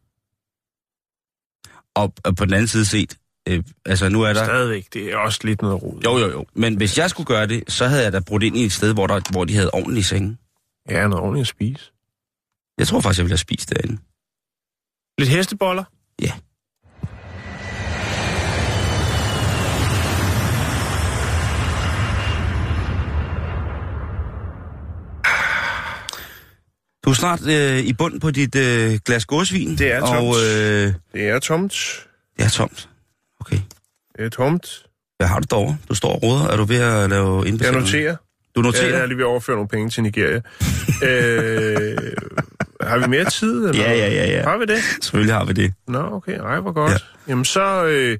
[1.94, 3.16] Og, og på den anden side set,
[3.48, 4.44] øh, altså nu er der...
[4.44, 6.00] Stadigvæk, det er også lidt noget rod.
[6.04, 6.46] Jo, jo, jo.
[6.54, 8.94] Men hvis jeg skulle gøre det, så havde jeg da brudt ind i et sted,
[8.94, 10.36] hvor, der, hvor de havde ordentlige senge.
[10.90, 11.92] Ja, noget ordentligt at spise.
[12.78, 13.98] Jeg tror faktisk, jeg ville have spist derinde.
[15.18, 15.84] Lidt hesteboller?
[16.22, 16.32] Ja.
[27.04, 29.78] Du er snart øh, i bund på dit øh, glas gåsvin.
[29.78, 30.36] Det er Og tomt.
[30.36, 32.06] øh, Det er tomt.
[32.38, 32.88] det er tomt.
[33.40, 33.58] Okay.
[34.16, 34.82] Det er tomt.
[35.18, 35.76] Hvad har du derovre?
[35.88, 36.48] Du står og roder.
[36.48, 37.80] Er du ved at lave Jeg indbetalinger?
[37.80, 38.16] noterer.
[38.56, 38.88] Du Ja, noterer?
[38.88, 40.36] jeg er lige ved at overføre nogle penge til Nigeria.
[41.08, 41.96] øh,
[42.80, 43.66] har vi mere tid?
[43.68, 43.82] Eller?
[43.82, 44.42] Ja, ja, ja, ja.
[44.42, 44.78] Har vi det?
[45.02, 45.72] Selvfølgelig har vi det.
[45.88, 46.38] Nå, okay.
[46.38, 46.90] Ej, hvor godt.
[46.90, 46.94] Ja.
[46.94, 47.30] Ja.
[47.30, 47.84] Jamen, så...
[47.86, 48.18] Øh,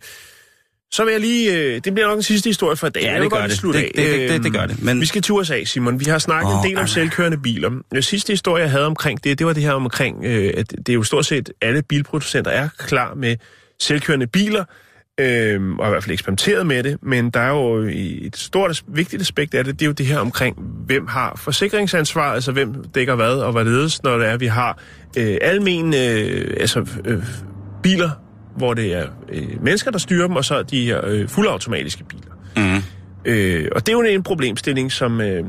[0.90, 1.56] så vil jeg lige...
[1.56, 3.02] Øh, det bliver nok en sidste historie for i dag.
[3.02, 3.62] Ja, det gør det.
[3.62, 6.00] Det- det- det- det- det Øhm, gør det, men- Vi skal til USA, Simon.
[6.00, 6.86] Vi har snakket Åh, en del om Anna.
[6.92, 7.70] selvkørende biler.
[7.92, 10.88] Den sidste historie, jeg havde omkring det, det var det her omkring, øh, at det
[10.88, 13.36] er jo stort set alle bilproducenter er klar med
[13.80, 14.64] selvkørende biler,
[15.20, 18.82] øh, og i hvert fald eksperimenteret med det, men der er jo i- et stort,
[18.88, 22.84] vigtigt aspekt af det, det er jo det her omkring, hvem har forsikringsansvar, altså hvem
[22.94, 24.78] dækker hvad og hvad ledes, når det er, vi har
[25.18, 27.22] øh, almen, øh, altså øh,
[27.82, 28.10] biler,
[28.56, 32.32] hvor det er øh, mennesker, der styrer dem, og så de her øh, fuldautomatiske biler.
[32.56, 32.82] Mm.
[33.24, 35.44] Øh, og det er jo en problemstilling, som øh,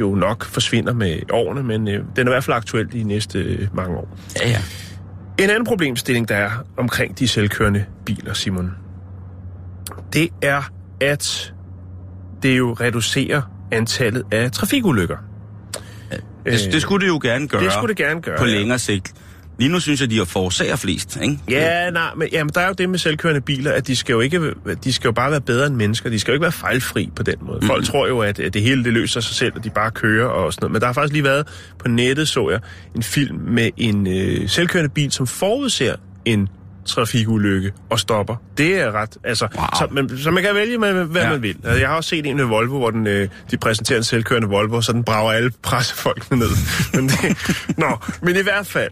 [0.00, 3.38] jo nok forsvinder med årene, men øh, den er i hvert fald aktuel de næste
[3.38, 4.18] øh, mange år.
[4.42, 4.58] Ja, ja.
[5.38, 8.70] En anden problemstilling, der er omkring de selvkørende biler, Simon,
[10.12, 10.62] det er,
[11.00, 11.54] at
[12.42, 13.42] det jo reducerer
[13.72, 15.16] antallet af trafikulykker.
[16.46, 18.38] Det, det skulle det jo gerne gøre Det skulle det gerne gøre.
[18.38, 18.52] på ja.
[18.58, 19.12] længere sigt.
[19.58, 21.38] Lige nu synes jeg, de har forårsager flest, ikke?
[21.50, 24.20] Ja, nej, men, jamen, der er jo det med selvkørende biler, at de skal jo
[24.20, 26.10] ikke, de skal jo bare være bedre end mennesker.
[26.10, 27.66] De skal jo ikke være fejlfri på den måde.
[27.66, 30.26] Folk tror jo, at, at det hele det løser sig selv, og de bare kører
[30.28, 30.72] og sådan noget.
[30.72, 31.46] Men der har faktisk lige været
[31.78, 32.60] på nettet, så jeg,
[32.96, 36.48] en film med en øh, selvkørende bil, som forudser en
[36.86, 38.36] trafikulykke og stopper.
[38.58, 39.64] Det er ret, altså, Wow.
[39.78, 41.30] så, man, så man kan vælge, med, hvad Ja.
[41.30, 41.56] man vil.
[41.64, 44.48] Altså, Jeg har også set en med Volvo, hvor den, øh, de præsenterer en selvkørende
[44.48, 46.48] Volvo, så den brager alle pressefolkene ned.
[46.94, 47.36] men, det,
[47.78, 48.90] nå, men i hvert fald,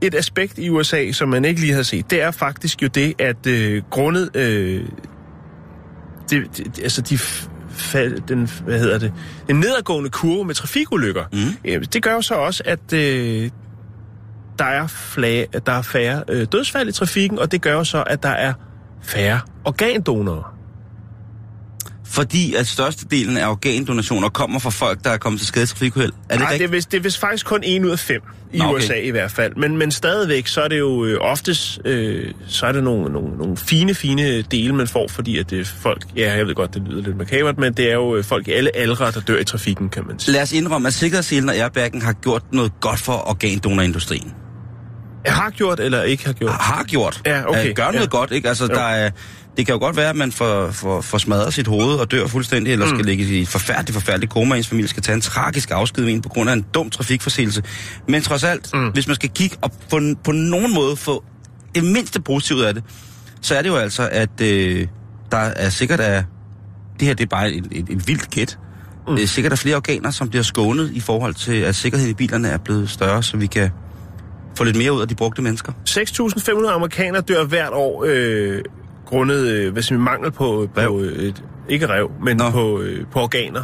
[0.00, 3.14] et aspekt i USA, som man ikke lige har set, det er faktisk jo det,
[3.18, 4.30] at øh, grundet...
[4.36, 4.82] Øh,
[6.30, 7.18] det, det, altså de
[7.70, 9.12] fald, den, hvad hedder det,
[9.48, 11.38] den nedadgående kurve med trafikulykker, Mm.
[11.64, 13.50] øh, det gør jo så også, at øh,
[14.58, 18.22] der er, flag, der er færre øh, dødsfald i trafikken, og det gør så, at
[18.22, 18.52] der er
[19.02, 20.56] færre organdonorer.
[22.16, 26.12] Fordi at størstedelen af organdonationer kommer fra folk, der er kommet til skade i trafikuheld.
[26.12, 26.68] Er det Nej, det, rigtigt?
[26.68, 28.20] er vist, det er vist faktisk kun en ud af fem
[28.52, 28.74] i Nå, okay.
[28.74, 28.84] okay.
[28.84, 29.56] USA i hvert fald.
[29.56, 33.36] Men, men stadigvæk, så er det jo øh, oftest, øh, så er det nogle, nogle,
[33.36, 36.74] nogle fine, fine dele, man får, fordi at det er folk, ja, jeg ved godt,
[36.74, 39.38] det lyder lidt makabert, men det er jo øh, folk i alle aldre, der dør
[39.38, 40.32] i trafikken, kan man sige.
[40.32, 44.45] Lad os indrømme, at sikkerhedsselen og airbaggen har gjort noget godt for organdonorindustrien.
[45.26, 46.50] Jeg har gjort eller ikke har gjort.
[46.52, 47.20] Har gjort.
[47.26, 48.06] Ja, okay, Øh, Gør noget ja.
[48.06, 48.48] godt, ikke?
[48.48, 48.74] Altså, Jo.
[48.74, 49.10] der er,
[49.56, 52.26] det kan jo godt være, at man får, får, får smadret sit hoved og dør
[52.26, 53.04] fuldstændig, eller skal Mm.
[53.06, 56.22] ligge i et forfærdeligt, forfærdeligt koma, ens familie skal tage en tragisk afsked med en
[56.22, 57.62] på grund af en dum trafikforseelse.
[58.08, 58.88] Men trods alt, mm.
[58.88, 61.24] hvis man skal kigge og på, på nogen måde få
[61.74, 62.82] det mindste positivt af det,
[63.42, 64.86] så er det jo altså, at øh,
[65.30, 66.24] der er sikkert af,
[67.00, 68.58] det her det er bare et, et, et vildt gæt,
[69.08, 69.18] mm.
[69.26, 72.58] sikkert er flere organer, som bliver skånet i forhold til, at sikkerheden i bilerne er
[72.58, 73.70] blevet større, så vi kan
[74.56, 75.72] få lidt mere ud af de brugte mennesker.
[75.88, 78.62] 6.500 amerikanere dør hvert år øh,
[79.06, 81.00] grundet øh, hvad siger, man, mangel på, på Rev.
[81.04, 82.50] øh, et, ikke rev, men Nå.
[82.50, 83.62] på, øh, på organer.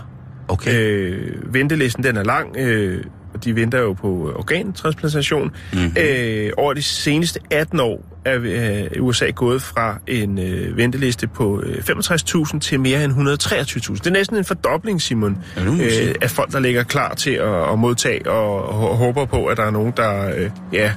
[0.49, 0.75] Okay.
[0.75, 3.05] Øh, ventelisten den er lang, øh,
[3.45, 5.51] de venter jo på organtransplantation.
[5.73, 5.97] Mm-hmm.
[5.99, 11.63] Øh, over de seneste 18 år er øh, USA gået fra en øh, venteliste på
[11.67, 13.95] øh, 65.000 til mere end 123.000.
[13.95, 17.73] Det er næsten en fordobling, Simon, Ja, øh, af folk, der ligger klar til at,
[17.73, 20.35] at modtage og, og håber på, at der er nogen, der...
[20.37, 20.93] Øh, ja,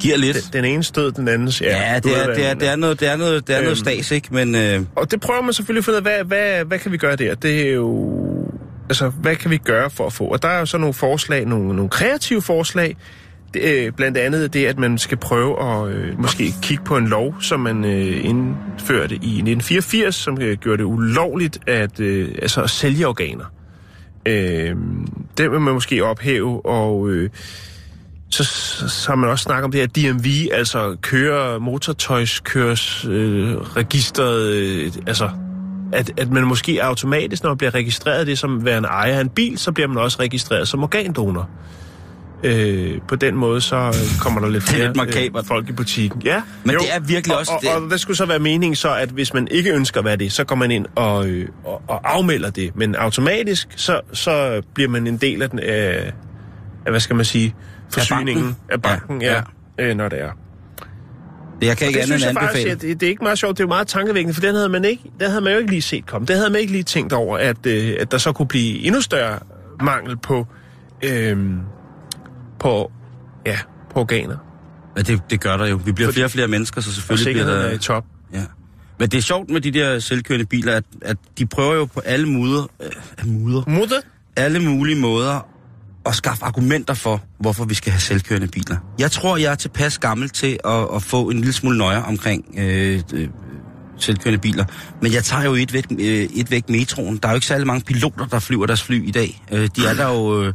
[0.00, 0.36] Giver lidt.
[0.52, 1.60] den, den ene stød, den andens...
[1.60, 3.58] Ja, du det er, det er, den det er noget, det er noget, det er
[3.62, 3.76] noget Øhm.
[3.76, 4.28] stas, ikke?
[4.30, 6.92] Men øh, Og det prøver man selvfølgelig at finde ud af, hvad, hvad, hvad kan
[6.92, 7.34] vi gøre der?
[7.34, 8.10] Det er jo...
[8.92, 10.24] Altså, hvad kan vi gøre for at få?
[10.24, 12.96] Og der er jo så nogle forslag, nogle, nogle kreative forslag.
[13.54, 17.08] Det, øh, blandt andet det, at man skal prøve at øh, måske kigge på en
[17.08, 22.62] lov, som man øh, indførte i 1984, som øh, gjorde det ulovligt at, øh, altså
[22.62, 23.44] at sælge organer.
[24.26, 24.76] Øh,
[25.38, 27.30] den vil man måske ophæve, og øh,
[28.30, 33.56] så, så, så har man også snakket om det her DMV, altså køre motortøjskørsregisteret, øh,
[33.56, 35.30] registret, øh, altså
[35.92, 39.28] at, at man måske automatisk, når man bliver registreret det som værende ejer af en
[39.28, 41.48] bil, så bliver man også registreret som organdonor.
[42.44, 45.68] Øh, på den måde, så øh, kommer der lidt Det er flere lidt øh, folk
[45.68, 46.22] i butikken.
[46.24, 48.38] Ja, Men det er virkelig og, også- Og, det- og, og hvad skulle så være
[48.38, 51.26] meningen så, at hvis man ikke ønsker at være det, så går man ind og,
[51.28, 52.76] øh, og, og afmelder det.
[52.76, 56.12] Men automatisk, så, så bliver man en del af den, af,
[56.86, 57.54] af hvad skal man sige,
[57.90, 58.56] forsyningen banken.
[58.70, 59.40] af banken, Ja, ja,
[59.78, 59.84] ja.
[59.90, 60.30] Øh, når det er.
[61.66, 62.70] Jeg kan ikke det andet end faktisk, anbefale.
[62.70, 64.68] at det, det er ikke meget sjovt, det er jo meget tankevækkende, for den havde
[64.68, 66.26] man ikke, den havde man jo ikke lige set komme.
[66.26, 69.00] Det havde man ikke lige tænkt over, at, øh, at der så kunne blive endnu
[69.00, 69.38] større
[69.80, 70.46] mangel på,
[71.04, 71.36] øh,
[72.58, 72.92] på,
[73.46, 73.58] ja,
[73.94, 74.36] på organer.
[74.96, 75.80] Ja, det, det gør der jo.
[75.84, 77.74] Vi bliver Fordi- flere og flere mennesker, så selvfølgelig bliver sikkerheden er der...
[77.74, 78.04] i top.
[78.34, 78.42] Ja.
[78.98, 82.00] Men det er sjovt med de der selvkørende biler, at, at de prøver jo på
[82.00, 82.90] alle muder, øh,
[83.28, 84.00] muder,
[84.36, 85.48] alle mulige måder
[86.06, 88.76] at skaffe argumenter for, hvorfor vi skal have selvkørende biler.
[88.98, 92.54] Jeg tror, jeg er tilpas gammel til at, at få en lille smule nøje omkring
[92.58, 93.28] øh, øh,
[93.98, 94.64] selvkørende biler.
[95.02, 97.16] Men jeg tager jo et væk, øh, et væk metroen.
[97.16, 99.42] Der er jo ikke særlig mange piloter, der flyver deres fly i dag.
[99.52, 100.42] Øh, de er der jo...
[100.42, 100.52] Øh,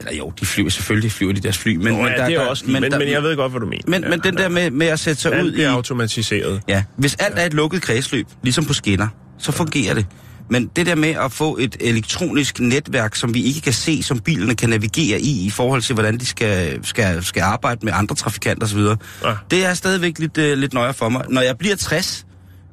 [0.00, 1.76] eller jo, de flyver selvfølgelig, flyver de deres fly.
[1.76, 3.36] Men, Men, men, ja, der, det er der, også, men, men, der, men jeg ved
[3.36, 3.82] godt, hvad du mener.
[3.86, 5.62] men, ja, men den der med, med at sætte sig ud i...
[5.62, 6.60] automatiseret.
[6.68, 10.06] Ja, hvis alt er et lukket kredsløb, ligesom på skinner, så fungerer det.
[10.50, 14.18] Men det der med at få et elektronisk netværk, som vi ikke kan se, som
[14.18, 18.14] bilerne kan navigere i, i forhold til, hvordan de skal, skal, skal arbejde med andre
[18.14, 19.34] trafikanter osv., Ja.
[19.50, 21.24] det er stadigvæk lidt, uh, lidt nøje for mig.
[21.28, 22.26] Når jeg bliver 60,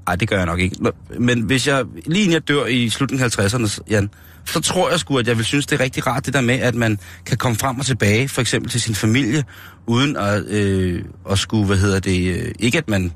[0.07, 0.75] nej, det gør jeg nok ikke,
[1.19, 4.09] men hvis jeg, lige inden jeg dør i slutningen af 50'erne, Jan,
[4.45, 6.55] så tror jeg sgu, at jeg vil synes, det er rigtig rart, det der med,
[6.59, 9.43] at man kan komme frem og tilbage, for eksempel til sin familie,
[9.87, 13.11] uden at, øh, at skulle, hvad hedder det, øh, ikke at man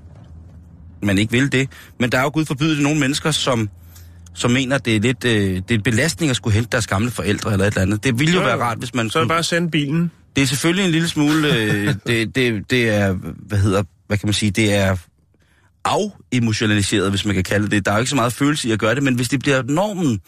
[1.04, 1.70] man ikke vil det.
[2.00, 3.70] Men der er jo gud forbyde det nogle mennesker, som,
[4.34, 7.12] som mener, det er lidt øh, det er en belastning at skulle hente deres gamle
[7.12, 8.04] forældre eller et eller andet.
[8.04, 8.62] Det ville jo Jo, være jo.
[8.64, 9.28] rart, hvis man Så skulle...
[9.28, 10.12] bare sende bilen.
[10.36, 11.56] Det er selvfølgelig en lille smule...
[11.56, 13.14] Øh, det, det, det er,
[13.48, 14.96] hvad hedder, hvad kan man sige, det er
[15.86, 17.86] af-emotionaliseret, hvis man kan kalde det.
[17.86, 19.64] Der er jo ikke så meget følelse i at gøre det, men hvis det bliver
[19.68, 20.20] normen,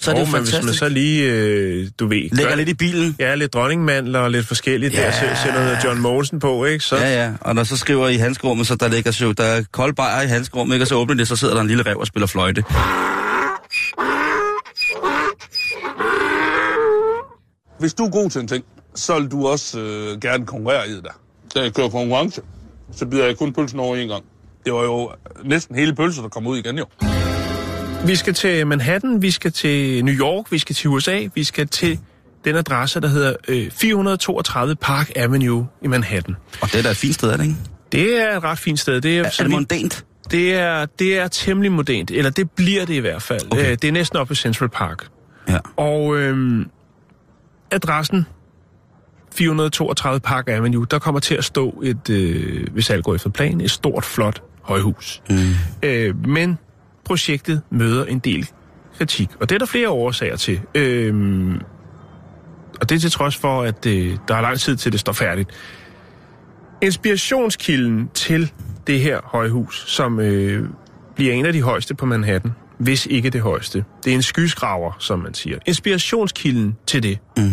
[0.00, 0.78] så er det jo Åh, men hvis man fantastisk.
[0.78, 2.16] så lige, øh, du ved...
[2.32, 3.16] Lægger gør- lidt i bilen.
[3.18, 4.94] Ja, lidt dronningmandler og lidt forskelligt.
[4.94, 5.04] Ja.
[5.06, 5.12] Der
[5.44, 6.84] sætter noget John Mogensen på, ikke?
[6.84, 9.62] Så, Ja, ja, og når så skriver i handskerummet, så der ligger så, der er
[9.72, 10.84] kold bajer i handskerummet, ikke?
[10.84, 12.64] og så åbner det, så sidder der en lille rev og spiller fløjte.
[17.80, 18.64] Hvis du er god til en ting,
[18.94, 21.20] så vil du også øh, gerne konkurrere i det der.
[21.54, 22.40] Da jeg kører konkurrence,
[22.92, 24.24] så bider jeg kun pølsen over en gang.
[24.64, 25.10] Det var jo
[25.44, 26.86] næsten hele pølsen, der kom ud igen jo.
[28.06, 31.68] Vi skal til Manhattan, vi skal til New York, vi skal til USA, vi skal
[31.68, 31.98] til
[32.44, 36.36] den adresse, der hedder øh, 432 Park Avenue i Manhattan.
[36.62, 37.56] Og det er da et fint sted, er det ikke?
[37.92, 39.00] Det er et ret fint sted.
[39.00, 40.04] Det er, Er, er det mondænt?
[40.30, 43.40] det er, det er temmelig modent, eller det bliver det i hvert fald.
[43.52, 43.70] Okay.
[43.70, 45.06] Øh, det er næsten oppe ved Central Park.
[45.48, 45.58] Ja.
[45.76, 46.66] Og øhm,
[47.72, 48.26] adressen
[49.32, 53.60] 432 Park Avenue, der kommer til at stå et, øh, hvis alt går efter planen,
[53.60, 55.22] et stort, flot højhus.
[55.30, 55.36] Mm.
[55.82, 56.58] Øh, men
[57.04, 58.48] projektet møder en del
[58.98, 60.60] kritik, og det er der flere årsager til.
[60.74, 61.60] Øhm,
[62.80, 65.12] og det er til trods for, at øh, der er lang tid til, det står
[65.12, 65.50] færdigt.
[66.80, 68.52] Inspirationskilden til
[68.86, 70.68] det her højhus, som øh,
[71.14, 73.84] bliver en af de højeste på Manhattan, hvis ikke det højeste.
[74.04, 75.58] Det er en skyskraver, som man siger.
[75.66, 77.50] Inspirationskilden til det Mm.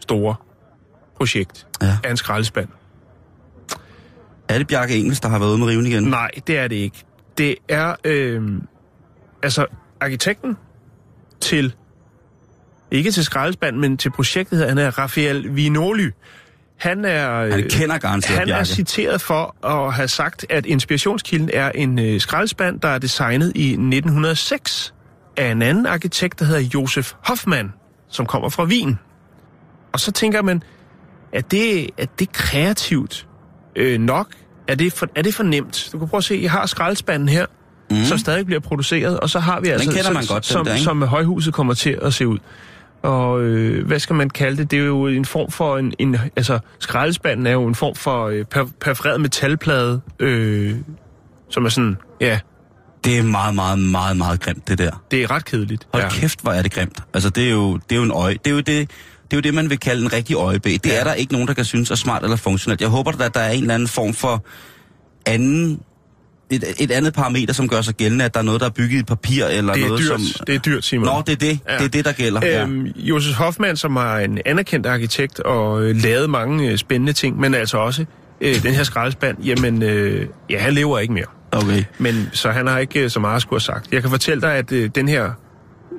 [0.00, 0.34] store
[1.16, 1.96] projekt Ja.
[2.04, 2.68] er en skraldespand.
[4.48, 6.02] Er det Bjarke Engels, der har været ude med riven igen?
[6.04, 7.04] Nej, det er det ikke.
[7.38, 8.42] Det er, øh,
[9.42, 9.66] altså,
[10.00, 10.56] arkitekten
[11.40, 11.74] til,
[12.90, 16.10] ikke til skraldespand, men til projektet, han er Rafael Vinoli.
[16.78, 17.40] Han er...
[17.40, 21.98] øh, Han kender garanteret Han er citeret for at have sagt, at inspirationskilden er en
[21.98, 24.94] øh, skraldespand, der er designet i 1906
[25.36, 27.72] af en anden arkitekt, der hedder Josef Hoffmann,
[28.08, 28.98] som kommer fra Wien.
[29.92, 30.62] Og så tænker man,
[31.32, 33.26] er det, er det kreativt
[33.76, 34.26] øh, nok?
[34.68, 35.88] Er det, for, er det for nemt?
[35.92, 37.46] Du kan prøve at se, jeg har skraldespanden her,
[37.90, 38.04] mm.
[38.04, 40.64] som stadig bliver produceret, og så har vi altså, kender så, man godt, den som,
[40.64, 40.84] der, ikke?
[40.84, 42.38] som højhuset kommer til at se ud.
[43.04, 44.70] Og øh, hvad skal man kalde det?
[44.70, 45.94] Det er jo en form for en...
[45.98, 50.74] en altså, skraldespanden er jo en form for øh, per, perforeret metalplade, øh,
[51.50, 51.96] som er sådan...
[52.20, 52.38] Ja,
[53.04, 55.02] Det er meget, meget, meget, meget grimt, det der.
[55.10, 55.86] det er ret kedeligt.
[55.92, 56.08] Hold ja.
[56.14, 56.20] ja.
[56.20, 56.98] kæft, hvor er det grimt.
[57.14, 58.34] Altså, det er jo, det er jo en øje.
[58.34, 60.70] Det er jo det, det er jo det, man vil kalde en rigtig øjebæ.
[60.70, 61.00] Det Ja.
[61.00, 62.80] er der ikke nogen, der kan synes er smart eller funktionelt.
[62.80, 64.44] Jeg håber, at der er en eller anden form for
[65.26, 65.80] anden,
[66.54, 69.00] et, et andet parameter, som gør sig gældende, at der er noget, der er bygget
[69.00, 70.44] i papir, eller Det er noget, dyrt, som...
[70.46, 71.06] det er dyrt, Simon.
[71.06, 71.60] Nå, det er det.
[71.66, 71.72] Ja.
[71.72, 71.78] Ja.
[71.78, 72.46] Det er det, der gælder.
[72.46, 72.62] Ja.
[72.62, 77.40] Øhm, Josef Hoffmann, som er en anerkendt arkitekt og øh, lavet mange øh, spændende ting,
[77.40, 78.04] men altså også
[78.40, 81.26] øh, den her skraldespand, jamen, øh, ja, han lever ikke mere.
[81.52, 81.84] Okay.
[81.98, 83.92] Men så han har ikke øh, så meget at skulle have sagt.
[83.92, 85.30] Jeg kan fortælle dig, at øh, den her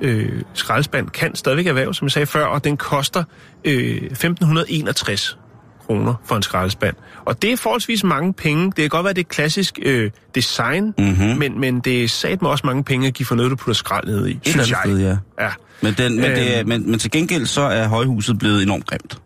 [0.01, 3.23] øh, skraldespand kan stadigvæk erhverve, som jeg sagde før, og den koster
[3.65, 5.37] øh, 1561
[5.85, 6.95] kroner for en skraldespand.
[7.25, 8.65] Og det er forholdsvis mange penge.
[8.65, 11.25] Det kan godt være, det er klassisk øh, design, mm-hmm.
[11.37, 13.73] men, men det er sat med også mange penge at give for noget, du putter
[13.73, 14.79] skrald ned i, synes jeg.
[14.85, 15.17] sted, ja.
[15.45, 15.49] Ja.
[15.81, 16.69] Men, den, men, det er, Øhm.
[16.69, 19.17] men, men til gengæld så er højhuset blevet enormt grimt.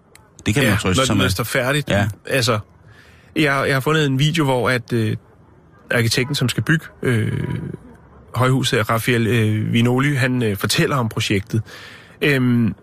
[0.45, 1.29] Det kan Ja, man trøste når sig med.
[1.29, 1.89] står færdigt.
[1.89, 2.07] Ja.
[2.25, 2.59] Altså,
[3.35, 5.15] jeg, jeg har fundet en video, hvor at øh,
[5.91, 7.31] arkitekten, som skal bygge øh,
[8.35, 11.61] højhuset, Rafael øh, Vinoli, han øh, fortæller om projektet.
[12.21, 12.73] Øhm,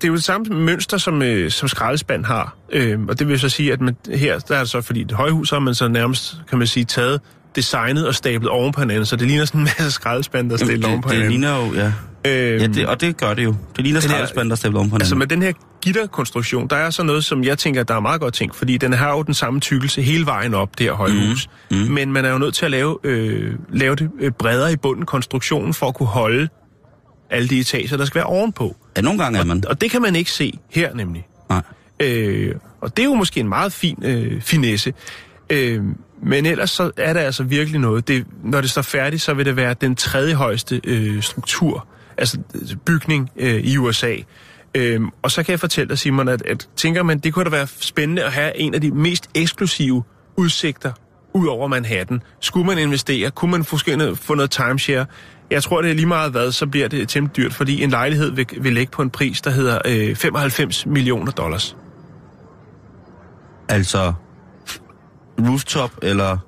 [0.00, 2.56] det er jo det samme mønster, som, øh, som skraldespand har.
[2.72, 5.12] Øhm, og det vil så sige, at man, her der er det så, fordi det
[5.16, 7.20] højhus, har man så nærmest, kan man sige, taget
[7.56, 10.58] designet og stablet oven på hinanden, så det ligner sådan en masse skraldespand, der er
[10.58, 11.40] stablet oven på det, det hinanden.
[11.40, 11.92] ligner jo, ja.
[12.26, 13.54] Øhm, ja det, og det gør det jo.
[13.76, 15.38] Det ligner skraldespand, der er stablet om på Altså hinanden.
[15.40, 18.34] med den her gitterkonstruktion, der er så noget, som jeg tænker, der er meget godt
[18.34, 21.48] tænkt, fordi den har jo den samme tykkelse hele vejen op, det her højhus.
[21.70, 21.76] Mm.
[21.76, 21.82] Mm.
[21.92, 25.06] Men man er jo nødt til at lave, øh, lave det øh, bredere i bunden
[25.06, 26.48] konstruktionen, for at kunne holde
[27.30, 28.76] alle de etager, der skal være ovenpå.
[28.96, 29.62] Ja, nogle gange er man.
[29.68, 31.26] Og det kan man ikke se her nemlig.
[31.50, 31.62] Nej.
[32.00, 34.94] Øh, og det er jo måske en meget fin øh, finesse.
[35.50, 35.82] Øh,
[36.22, 38.08] men ellers så er der altså virkelig noget.
[38.08, 41.86] Det, når det står færdigt, så vil det være den tredje højeste øh, struktur,
[42.18, 44.16] altså øh, bygning øh, i USA.
[44.74, 47.50] Øh, og så kan jeg fortælle dig, Simon, at, at tænker man, det kunne da
[47.50, 50.02] være spændende at have en af de mest eksklusive
[50.36, 50.92] udsigter
[51.34, 52.22] ud over Manhattan.
[52.40, 53.30] Skulle man investere?
[53.30, 55.06] Kunne man måske få noget timeshare?
[55.50, 58.30] Jeg tror, det er lige meget hvad, så bliver det temmelig dyrt, fordi en lejlighed
[58.30, 61.76] vil, vil lægge på en pris, der hedder øh, 95 millioner dollars.
[63.68, 64.12] Altså,
[65.40, 66.38] rooftop, eller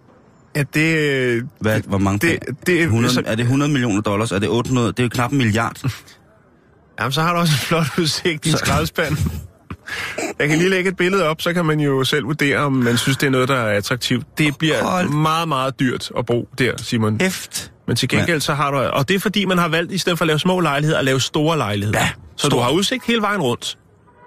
[0.56, 2.56] Ja, det, hvad, hvor mange det, penge?
[2.66, 4.32] det, 100, så, er det 100 millioner dollars?
[4.32, 4.88] Er det 800?
[4.88, 5.76] Det er jo knap en milliard.
[7.00, 9.16] jamen, så har du også en flot udsigt i Så- skraldespand.
[10.38, 12.96] Jeg kan lige lægge et billede op, så kan man jo selv vurdere, om man
[12.96, 14.26] synes, det er noget, der er attraktivt.
[14.38, 15.08] Det bliver Hold.
[15.08, 17.20] meget, meget dyrt at bo der, Simon.
[17.20, 17.72] Hæft.
[17.90, 18.76] Men til gengæld så har du...
[18.78, 21.04] Og det er fordi, man har valgt, i stedet for at lave små lejligheder, at
[21.04, 22.00] lave store lejligheder.
[22.00, 22.62] Ja, så du stor.
[22.62, 23.78] har udsigt hele vejen rundt.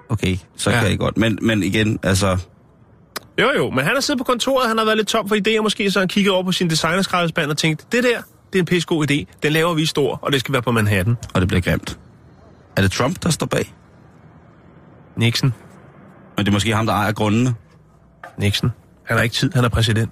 [0.10, 0.76] Okay, så Ja.
[0.76, 0.82] ja.
[0.82, 1.17] kan jeg godt.
[1.17, 2.38] Men, men igen, altså...
[3.41, 5.62] Jo, jo, men han har siddet på kontoret, han har været lidt tom for idéer
[5.62, 8.21] måske, så han kiggede over på sin designerskraldespand og tænkte, det der,
[8.54, 9.26] det er en pisse god idé.
[9.43, 11.15] Den laver vi stor, og det skal være på Manhattan.
[11.34, 11.99] Og det bliver grimt.
[12.78, 13.73] Er det Trump, der står bag?
[15.17, 15.54] Nixon.
[16.38, 17.54] Men det er måske ham, der ejer grundene.
[18.38, 18.71] Nixon.
[19.06, 20.10] Han har ikke tid, han er præsident.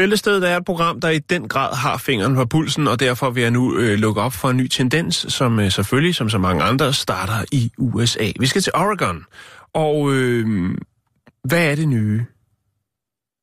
[0.00, 3.40] Bæltestedet er et program, der i den grad har fingeren på pulsen, og derfor vil
[3.40, 6.62] jeg nu øh, lukke op for en ny tendens, som øh, selvfølgelig, som så mange
[6.62, 8.32] andre, starter i USA.
[8.40, 9.24] Vi skal til Oregon,
[9.74, 10.70] og øh,
[11.44, 12.24] hvad er det nye?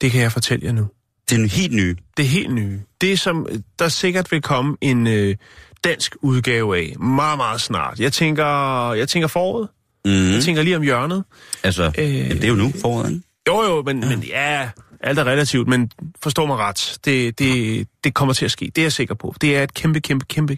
[0.01, 0.87] Det kan jeg fortælle jer nu.
[1.29, 1.97] Det er helt ny.
[2.17, 2.79] Det er helt nye.
[3.01, 3.47] Det, som
[3.79, 5.35] der sikkert vil komme en øh,
[5.83, 7.99] dansk udgave af meget, meget snart.
[7.99, 8.45] Jeg tænker,
[8.93, 9.67] jeg tænker foråret.
[10.05, 10.11] Mm.
[10.11, 11.23] Jeg tænker lige om hjørnet.
[11.63, 13.21] Altså, Øh, det er jo nu foråret, ikke?
[13.47, 15.91] Jo, jo, men ja, men, ja alt er relativt, men
[16.23, 16.99] forstå mig ret.
[17.05, 18.65] Det, det, det kommer til at ske.
[18.65, 19.35] Det er jeg sikker på.
[19.41, 20.57] Det er et kæmpe, kæmpe, kæmpe,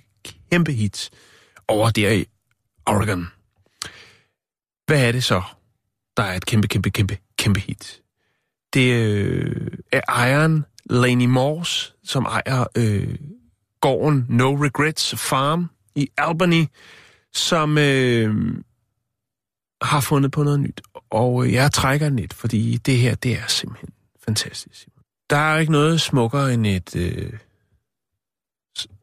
[0.51, 1.09] kæmpe hit
[1.67, 2.25] over der i
[2.85, 3.27] Oregon.
[4.87, 5.41] Hvad er det så,
[6.17, 8.01] der er et kæmpe, kæmpe, kæmpe, kæmpe hit?
[8.73, 13.15] Det øh, er ejeren Laney Morse, som ejer øh,
[13.81, 16.65] gården No Regrets Farm i Albany,
[17.33, 18.35] som øh,
[19.81, 20.81] har fundet på noget nyt.
[21.09, 23.89] Og øh, jeg trækker lidt, fordi det her, det er simpelthen
[24.29, 24.87] fantastisk.
[25.29, 26.95] Der er ikke noget smukkere end et...
[26.95, 27.33] Øh,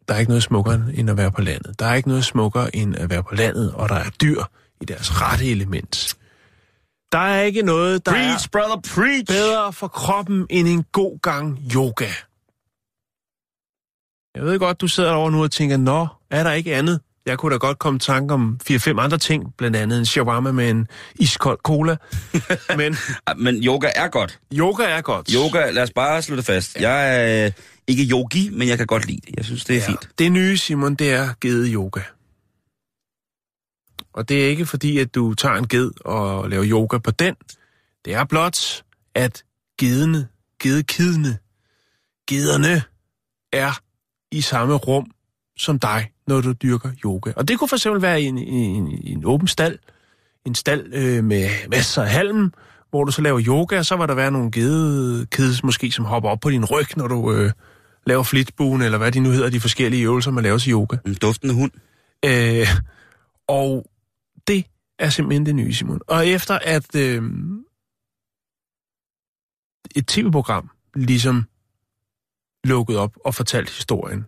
[0.08, 1.78] der er ikke noget smukkere end at være på landet.
[1.78, 4.42] Der er ikke noget smukkere end at være på landet, og der er dyr
[4.80, 6.16] i deres rette element.
[7.12, 9.26] Der er ikke noget, der er Preach, brother, preach!
[9.26, 12.10] bedre for kroppen end en god gang yoga.
[14.36, 17.00] Jeg ved godt, du sidder over nu og tænker, nå, er der ikke andet?
[17.26, 20.52] Jeg kunne da godt komme i tanke om 4-5 andre ting, blandt andet en shawarma
[20.52, 21.96] med en iskold cola.
[22.76, 22.96] Men
[23.26, 24.40] Ah, Men yoga er godt.
[24.52, 25.30] yoga er godt.
[25.34, 26.76] Yoga, lad os bare det fast.
[26.80, 27.52] Jeg er øh,
[27.86, 29.36] ikke yogi, men jeg kan godt lide det.
[29.36, 29.88] Jeg synes, det er ja.
[29.88, 30.08] fint.
[30.18, 32.00] Det nye, Simon, det er gede yoga.
[34.14, 37.34] Og det er ikke fordi, at du tager en ged og laver yoga på den.
[38.04, 39.44] Det er blot, at
[39.80, 40.28] gedene,
[40.62, 41.38] gedekidene,
[42.28, 42.82] gederne
[43.52, 43.80] er
[44.32, 45.10] i samme rum
[45.58, 47.32] som dig, når du dyrker yoga.
[47.36, 49.78] Og det kunne for eksempel være i en, en, en åben stald,
[50.44, 52.52] en stald øh, med masser af halm,
[52.90, 56.30] hvor du så laver yoga, og så vil der være nogle gedekids måske, som hopper
[56.30, 57.52] op på din ryg, når du øh,
[58.06, 60.96] laver flitbuen, eller hvad de nu hedder, de forskellige øvelser, man laver til yoga.
[61.06, 61.70] En duftende hund.
[62.24, 62.66] Øh,
[63.48, 63.90] og
[64.46, 64.66] det
[64.98, 66.00] er simpelthen det nye, Simon.
[66.06, 67.22] Og efter at øh,
[69.96, 71.44] et tv-program ligesom
[72.64, 74.24] lukket op og fortalt historien,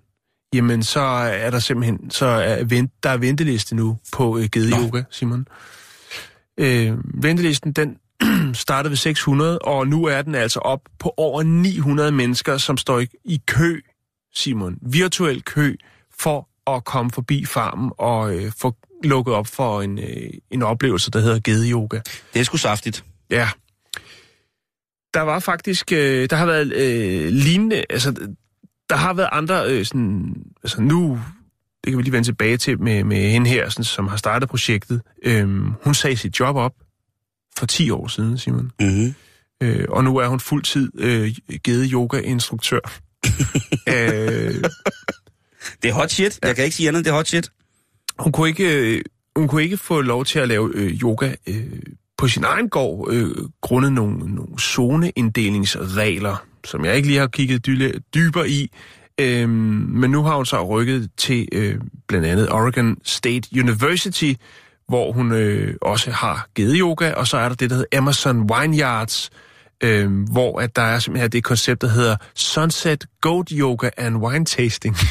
[0.54, 4.70] jamen så er der simpelthen så er vent, der er venteliste nu på øh, Gede
[4.70, 5.48] Yoga, Simon.
[6.58, 6.92] Øh,
[7.22, 7.96] ventelisten, den
[8.54, 13.00] startede ved 600, og nu er den altså op på over 900 mennesker, som står
[13.00, 13.80] i, i kø,
[14.34, 14.78] Simon.
[14.82, 15.76] Virtuel kø
[16.18, 18.74] for at komme forbi farmen og øh, få
[19.04, 22.00] lukket op for en, øh, en oplevelse, der hedder Gede Yoga.
[22.34, 23.04] Det er sgu saftigt.
[23.30, 23.48] Ja.
[25.14, 28.28] Der var faktisk, øh, der har været øh, lignende, altså
[28.90, 31.20] der har været andre, øh, sådan, altså nu,
[31.84, 34.48] det kan vi lige vende tilbage til med, med hende her, sådan, som har startet
[34.48, 35.02] projektet.
[35.22, 36.72] Øhm, hun sagde sit job op
[37.58, 38.70] for 10 år siden, Simon.
[38.80, 39.14] Mm-hmm.
[39.60, 41.34] Øh, og nu er hun fuldtid øh,
[41.64, 42.80] givet yoga-instruktør.
[43.94, 44.54] øh,
[45.82, 46.38] Det er hot shit.
[46.42, 47.50] Jeg kan ikke sige andet, det er hot shit.
[48.18, 49.02] hun, kunne ikke, øh,
[49.36, 51.82] hun kunne ikke få lov til at lave øh, yoga øh,
[52.18, 57.66] på sin egen gård, øh, grundet nogle, nogle zoneinddelingsregler, som jeg ikke lige har kigget
[57.66, 58.70] dy- dybere i.
[59.20, 59.50] Øhm,
[59.88, 64.32] men nu har hun så rykket til øh, blandt andet Oregon State University,
[64.88, 68.50] hvor hun øh, også har givet yoga, og så er der det, der hedder Emerson
[68.50, 69.30] Vineyards,
[69.84, 74.44] øh, hvor at der er simpelthen det koncept, der hedder Sunset Goat Yoga and Wine
[74.44, 74.96] Tasting.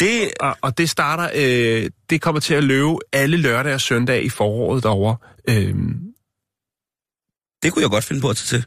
[0.00, 4.24] Det, og, og det starter, øh, det kommer til at løbe alle lørdag og søndag
[4.24, 5.16] i foråret derovre.
[5.48, 5.74] Øh,
[7.62, 8.66] det kunne jeg godt finde på at tage til.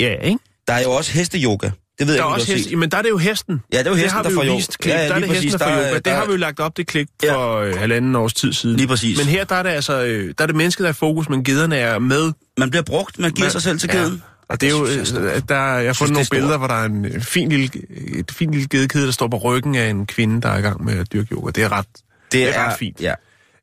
[0.00, 0.38] Ja, ikke?
[0.68, 1.70] Der er jo også hesteyoga.
[1.98, 3.62] Det ved Der jeg er også hest, jamen der er det jo hesten.
[3.72, 4.92] Ja, det er jo hesten, der får vist klip.
[4.94, 5.52] Ja, ja, der er det hesten, præcis.
[5.52, 5.94] der får Der er- yoga.
[5.96, 7.34] Det der har vi jo lagt op, det klip Ja.
[7.34, 8.76] for øh, halvanden års tid siden.
[8.76, 9.18] Lige præcis.
[9.18, 11.28] Men her der er det altså, øh, der er det mennesket, der er i fokus,
[11.28, 12.32] men gederne er med.
[12.58, 13.98] Man bliver brugt, man giver Man- sig selv til ja.
[13.98, 14.22] kæden.
[14.48, 16.66] Og det er jo, synes øh, der, jeg har synes, fundet det nogle billeder, hvor
[16.66, 17.70] der er en fin lille,
[18.18, 20.84] et fint lille gedekide, der står på ryggen af en kvinde, der er i gang
[20.84, 21.50] med at dyrke yoga.
[21.50, 21.86] Det er ret,
[22.32, 23.00] det er ret fint.
[23.00, 23.14] Ja.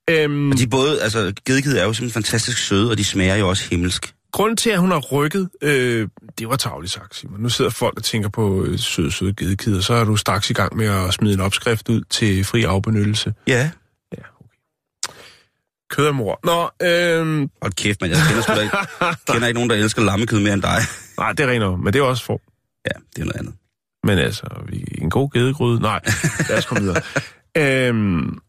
[0.09, 3.49] Øhm, Og de både, altså, gedekid er jo simpelthen fantastisk søde, og de smager jo
[3.49, 4.13] også himmelsk.
[4.33, 6.07] Grunden til, at hun har rykket, øh,
[6.39, 7.39] det var tavligt sagt, Simon.
[7.39, 10.53] Nu sidder folk og tænker på øh, søde, søde gedekider, så er du straks i
[10.53, 13.33] gang med at smide en opskrift ud til fri afbenyttelse.
[13.47, 13.71] Ja.
[14.17, 15.13] Ja, okay.
[15.89, 16.39] Kød af mor.
[16.43, 18.77] Nå, øh, Og kæft, men jeg kender, sgu da ikke,
[19.31, 20.79] kender ikke nogen, der elsker lammekød mere end dig.
[21.17, 22.41] nej, det er rent men det er også for.
[22.85, 23.53] Ja, det er noget andet.
[24.03, 25.81] Men altså, vi, en god gedegryde?
[25.81, 25.99] Nej,
[26.49, 27.01] lad os komme videre.
[27.87, 28.39] øhm,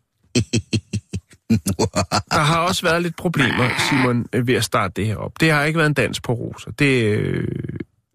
[2.31, 5.41] der har også været lidt problemer, Simon, øh, ved at starte det her op.
[5.41, 6.71] Det har ikke været en dans på roser.
[6.71, 7.49] Det, øh,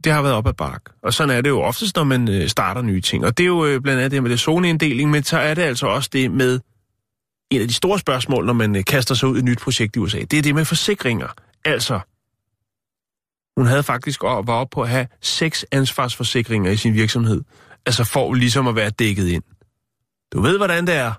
[0.04, 0.82] det har været op ad bark.
[1.04, 3.26] Og sådan er det jo oftest, når man øh, starter nye ting.
[3.26, 5.88] Og det er jo blandt andet det med det zoneinddeling, men så er det altså
[5.88, 6.60] også det med
[7.50, 10.00] en af de store spørgsmål, når man kaster sig ud i et nyt projekt i
[10.00, 10.20] USA.
[10.20, 11.28] Det er det med forsikringer.
[11.66, 12.00] Altså,
[13.58, 17.42] hun havde faktisk op, var oppe på at have seks ansvarsforsikringer i sin virksomhed.
[17.86, 19.44] Altså for ligesom at være dækket ind.
[20.34, 21.14] Du ved, hvordan det er.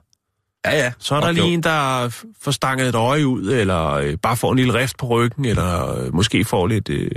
[0.64, 0.92] Ja, ja.
[0.98, 2.08] Så er der lige en, der
[2.42, 5.98] får stanget et øje ud, eller øh, bare får en lille rift på ryggen, eller
[5.98, 7.10] øh, måske får lidt øh,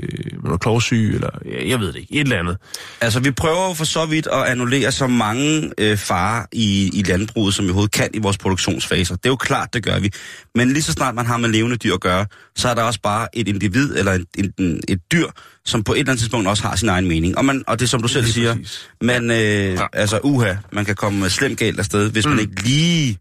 [0.43, 2.57] noget klovsyge, eller ja, jeg ved det ikke, et eller andet.
[3.01, 7.03] Altså, vi prøver jo for så vidt at annullere så mange øh, farer i, i
[7.03, 9.15] landbruget, som vi overhovedet kan i vores produktionsfaser.
[9.15, 10.11] Det er jo klart, det gør vi.
[10.55, 12.25] Men lige så snart man har med levende dyr at gøre,
[12.55, 15.27] så er der også bare et individ, eller en, en, et dyr,
[15.65, 17.37] som på et eller andet tidspunkt også har sin egen mening.
[17.37, 18.89] Og, man, og det er som du selv siger, præcis.
[19.01, 19.85] man, øh, ja.
[19.93, 22.31] altså uha, man kan komme slemt galt afsted, hvis mm.
[22.31, 23.17] man ikke lige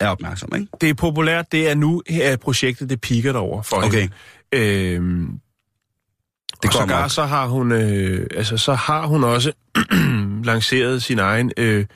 [0.00, 0.66] er opmærksom, ikke?
[0.80, 4.00] Det er populært, det er nu, er projektet, det piker derover for Okay.
[4.00, 4.14] hende.
[4.52, 5.40] Øhm,
[6.62, 9.52] Det og sågar så har hun, øh, altså så har hun også
[10.44, 11.86] lanceret sin egen, øh,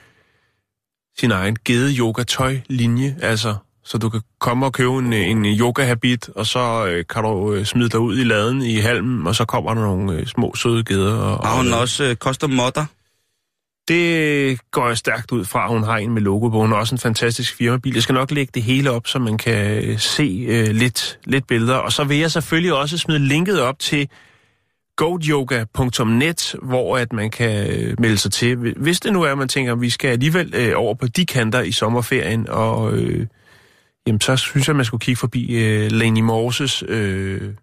[1.18, 5.44] sin egen gede yoga tøj linje, altså så du kan komme og købe en, en
[5.44, 9.26] yoga habit, og så øh, kan du øh, smide dig ud i laden i halmen,
[9.26, 11.14] og så kommer der nogle øh, små søde geder.
[11.14, 12.84] Og, Har hun og, også øh, custom modder?
[13.88, 16.60] Det går jeg stærkt ud fra, hun har en med logo på.
[16.60, 17.94] Hun har også en fantastisk firmabil.
[17.94, 21.46] Jeg skal nok lægge det hele op, så man kan øh, se øh, lidt, lidt
[21.46, 21.74] billeder.
[21.74, 24.08] Og så vil jeg selvfølgelig også smide linket op til
[24.96, 28.56] goatyoga.net, hvor at man kan øh, melde sig til.
[28.56, 31.26] Hvis det nu er, at man tænker, at vi skal alligevel øh, over på de
[31.26, 33.26] kanter i sommerferien, og øh,
[34.06, 37.54] jamen, så synes jeg, at man skulle kigge forbi øh, Lenny Morses øh,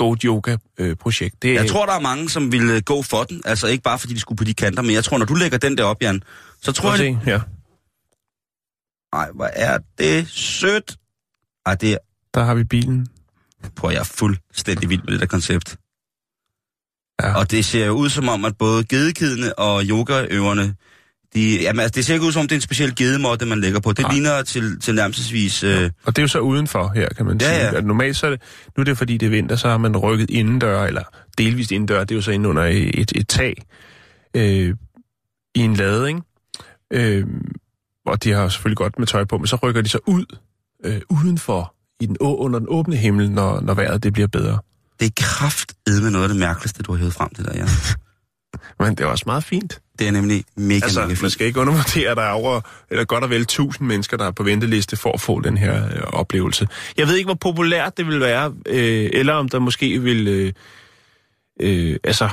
[0.00, 1.42] Goat Yoga-projekt.
[1.42, 3.42] Det, Jeg tror, der er mange, som vil øh, gå for den.
[3.44, 5.58] Altså ikke bare, fordi de skulle på de kanter, men jeg tror, når du lægger
[5.58, 6.22] den der op, Jan,
[6.62, 7.18] så tror Prøv jeg...
[7.24, 7.40] se, ja.
[9.14, 10.96] Nej, hvor er det sødt.
[11.66, 11.96] Ej, det er...
[12.34, 13.08] Der har vi bilen.
[13.76, 15.76] Prøv, jeg er fuldstændig vild med det der koncept.
[17.22, 17.38] Ja.
[17.38, 20.74] Og det ser jo ud som om, at både gedekidene og yogaøverne,
[21.34, 23.60] de, jamen, altså, det ser ikke ud som om, det er en speciel gedemåtte, man
[23.60, 23.92] lægger på.
[23.92, 24.12] Det Nej.
[24.12, 25.64] ligner til, til nærmestvis...
[25.64, 27.66] Øh, Og det er jo så udenfor her, kan man Ja, sige.
[27.66, 27.76] ja.
[27.76, 28.40] At normalt så er det,
[28.76, 31.02] nu er det fordi det er vinter, så har man rykket indendør, eller
[31.38, 33.62] delvist indendør, det er jo så inde under et, et tag
[34.36, 34.74] øh,
[35.54, 36.20] i en lade, ikke?
[36.92, 37.26] Øh,
[38.06, 40.24] og de har selvfølgelig godt med tøj på, men så rykker de så ud
[40.84, 44.58] øh, udenfor, i den, under den åbne himmel, når, når vejret det bliver bedre.
[45.00, 47.68] det er kraftedme noget af det mærkeligste, du har hævet frem til der, Jan.
[48.78, 49.80] Men det er også meget fint.
[49.98, 51.32] Det er nemlig mega, Altså, mega man fint.
[51.32, 54.30] skal ikke undervurdere, at der er over, eller godt og vel 1000 mennesker, der er
[54.30, 56.68] på venteliste for at få den her øh, oplevelse.
[56.96, 60.28] Jeg ved ikke, hvor populært det vil være, øh, eller om der måske vil...
[60.28, 60.52] Øh,
[61.60, 62.28] øh, altså,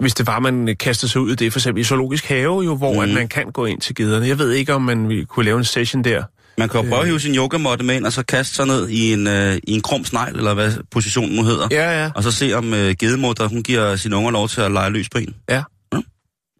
[0.00, 2.76] hvis det var, man kaster sig ud i det, for eksempel i Zoologisk Have, jo,
[2.76, 3.00] hvor mm.
[3.00, 4.28] at man kan gå ind til gederne.
[4.28, 6.24] Jeg ved ikke, om man ville kunne lave en session der.
[6.58, 8.88] Man kan jo prøve at hive sin yogamåtte med ind, og så kaste sig ned
[8.88, 11.68] i en, øh, i en krum snegl, eller hvad positionen nu hedder.
[11.70, 12.10] Ja, ja.
[12.14, 15.08] Og så se, om øh, gedemutter, hun giver sine unger lov til at lege løs
[15.08, 15.34] på en.
[15.50, 15.62] Ja.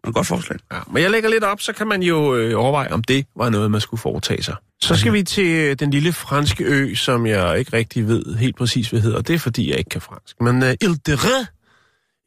[0.03, 0.59] Er et godt forslag.
[0.73, 0.77] ja.
[0.93, 3.71] Men jeg lægger lidt op, så kan man jo øh, overveje, om det var noget,
[3.71, 4.55] man skulle foretage sig.
[4.81, 8.55] Så skal vi til øh, den lille franske ø, som jeg ikke rigtig ved helt
[8.57, 9.21] præcis, hvad hedder.
[9.21, 10.41] Det er, fordi jeg ikke kan fransk.
[10.41, 11.45] Men øh, Ile de Ré.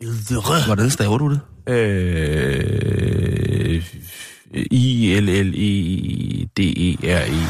[0.00, 0.66] Ile de Ré.
[0.66, 1.40] Hvordan staver du det?
[1.74, 3.15] Øh,
[6.16, 7.46] I-L-L-E-D-E-R-E.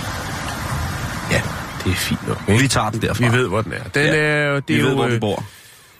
[1.30, 1.40] Ja,
[1.84, 2.42] det er fint nok.
[2.48, 2.62] Ikke?
[2.62, 3.24] Vi tager den derfra.
[3.28, 3.82] Vi ved, hvor den er.
[3.94, 5.44] Den Ja, er det Vi er ved, jo, hvor øh, den bor.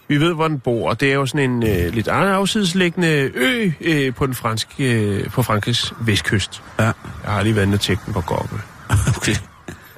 [0.09, 3.71] vi ved, hvor den bor, og det er jo sådan en øh, lidt afsidesliggende ø
[3.81, 6.63] øh, på den franske, øh, på Frankrigs vestkyst.
[6.79, 6.85] Ja.
[6.85, 6.93] Jeg
[7.25, 8.61] har lige været inde og tjekke den på Google.
[9.17, 9.35] Okay.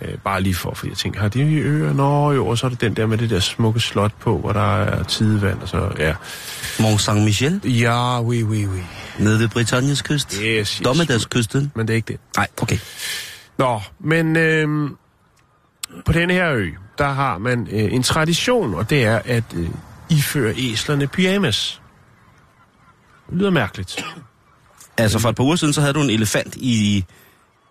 [0.03, 1.92] Øh, bare lige for, fordi jeg tænker, har de øer?
[1.92, 4.53] Nå jo, og så er det den der med det der smukke slot på, hvor
[4.53, 6.14] der er tidevand, og så, ja.
[6.80, 8.80] Mont Saint-Michel, Ja, oui, oui, oui.
[9.18, 10.32] nede ved Britanniens kyst.
[10.32, 10.80] Yes, yes.
[10.84, 11.72] Dommedagskysten.
[11.74, 12.20] Men det er ikke det.
[12.36, 12.78] Nej, okay.
[13.59, 14.90] Nå, men øh,
[16.07, 16.66] på denne her ø,
[16.99, 19.68] der har man øh, en tradition, og det er at øh,
[20.11, 21.80] iføre æslerne pyjamas.
[23.30, 24.05] Det lyder mærkeligt.
[24.99, 27.05] Altså, for et par uger siden, så havde du en elefant i,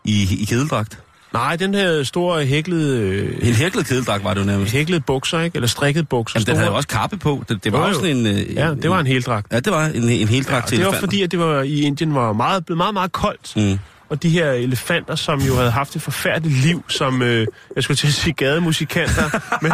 [0.04, 1.00] i, i kedeldragt.
[1.38, 4.72] Nej, den her store hæklede, øh, En hæklet kedeldragt var det jo nærmest.
[4.74, 5.56] hæklede bukser, ikke?
[5.56, 6.40] Eller strikket bukser.
[6.40, 7.44] Jamen, den havde jo også kappe på.
[7.50, 8.26] Det, det var Jo, sådan en...
[8.28, 9.48] øh, Ja, det var en heldragt.
[9.52, 11.08] Ja, det var en, en heldragt Ja, til det var elefanter.
[11.08, 13.54] fordi, at det var i Indien var meget, blevet meget, meget koldt.
[13.56, 13.80] Mm.
[14.10, 17.98] Og de her elefanter, som jo havde haft et forfærdeligt liv, som, øh, jeg skulle
[17.98, 19.72] til at sige gademusikanter, men,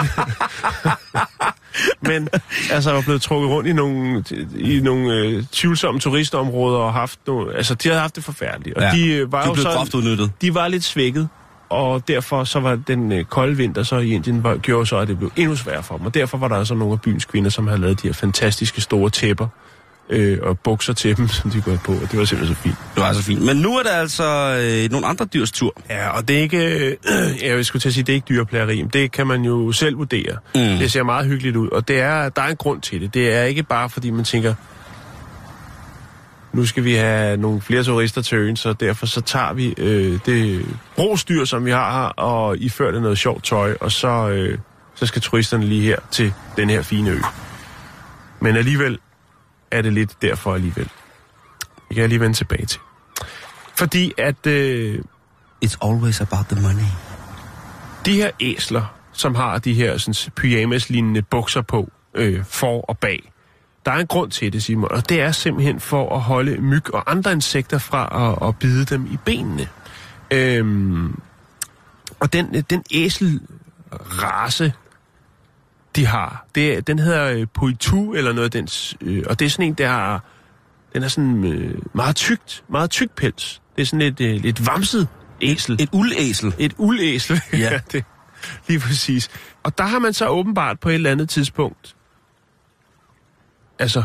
[2.01, 2.29] men
[2.71, 4.23] altså var blevet trukket rundt i nogle,
[4.57, 8.77] i nogle øh, tvivlsomme turistområder og haft nogle, altså de havde haft det forfærdeligt.
[8.77, 10.31] Og Ja, de øh, var de jo blev så, udnyttet.
[10.41, 11.27] de var lidt svækket,
[11.73, 15.07] og derfor så var den øh, kolde vinter så i Indien, var, gjorde så, at
[15.07, 16.05] det blev endnu sværere for dem.
[16.05, 18.81] Og derfor var der altså nogle af byens kvinder, som havde lavet de her fantastiske
[18.81, 19.47] store tæpper
[20.09, 22.75] øh, og bukser til dem, som de går på, og det var simpelthen så fint.
[22.95, 23.41] Det var så fint.
[23.41, 25.73] Men nu er det altså øh, nogle andre dyrs tur.
[25.89, 26.95] Ja, og det er ikke, øh,
[27.57, 30.37] jeg skulle til at sige, det er ikke dyreplageri, det kan man jo selv vurdere.
[30.55, 30.61] Mm.
[30.61, 33.13] Det ser meget hyggeligt ud, og det er, der er en grund til det.
[33.13, 34.53] Det er ikke bare, fordi man tænker,
[36.53, 40.19] nu skal vi have nogle flere turister til øen, så derfor så tager vi øh,
[40.25, 44.57] det brostyr, som vi har her, og ifører det noget sjovt tøj, og så, øh,
[44.95, 47.17] så skal turisterne lige her til den her fine ø.
[48.39, 48.99] Men alligevel
[49.71, 50.89] er det lidt derfor alligevel.
[51.89, 52.79] Det kan jeg lige vende tilbage til.
[53.77, 54.47] Fordi at...
[54.47, 54.99] Øh,
[55.65, 56.85] It's always about the money.
[58.05, 63.32] de her æsler, som har de her sådan, pyjamas-lignende bukser på, øh, for og bag,
[63.85, 66.93] der er en grund til det, Simon, og det er simpelthen for at holde myg
[66.93, 69.67] og andre insekter fra at, at bide dem i benene.
[70.31, 71.19] Øhm,
[72.19, 74.73] og den, den æselrace,
[75.95, 79.49] de har, det, den hedder øh, Poitou, eller noget af dens, øh, og det er
[79.49, 80.23] sådan en, der har,
[80.93, 83.61] den er sådan øh, meget tykt, meget tyk pels.
[83.75, 85.07] Det er sådan lidt, øh, lidt vamset
[85.41, 85.81] æsel.
[85.81, 86.55] Et uldæsel.
[86.59, 87.41] Et uldæsel.
[87.53, 87.79] Ja.
[87.91, 88.03] det,
[88.67, 89.29] lige præcis.
[89.63, 91.95] Og der har man så åbenbart på et eller andet tidspunkt...
[93.79, 94.03] Altså,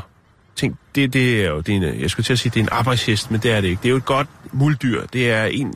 [0.57, 1.61] tænk, det, det er jo...
[1.61, 3.61] Det er en, jeg skulle til at sige, det er en arbejdshest, men det er
[3.61, 3.81] det ikke.
[3.83, 5.07] Det er jo et godt muldyr.
[5.13, 5.75] Det er en...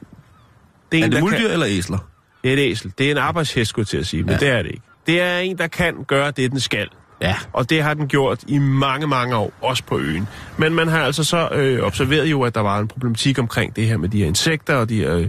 [0.93, 1.99] Det Er en, det der muldyr Kan, eller æsler?
[2.45, 2.93] det er et æsel.
[2.99, 4.39] Det er en arbejdshest, skulle jeg til at sige, men ja.
[4.39, 4.83] det er det ikke.
[5.07, 6.89] Det er en, der kan gøre det, den skal.
[7.21, 7.37] Ja.
[7.53, 10.29] Og det har den gjort i mange, mange år, også på øen.
[10.57, 13.87] Men man har altså så øh, observeret jo, at der var en problematik omkring det
[13.87, 15.29] her med de her insekter og de her øh,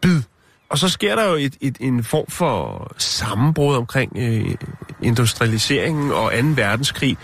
[0.00, 0.22] bid.
[0.68, 4.54] Og så sker der jo et, et, en form for sammenbrud omkring øh,
[5.02, 6.46] industrialiseringen og 2.
[6.54, 7.18] verdenskrig,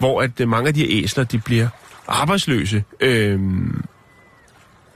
[0.00, 1.68] hvor at øh, mange af de her æsler, de bliver
[2.08, 2.84] arbejdsløse.
[3.00, 3.84] Øhm,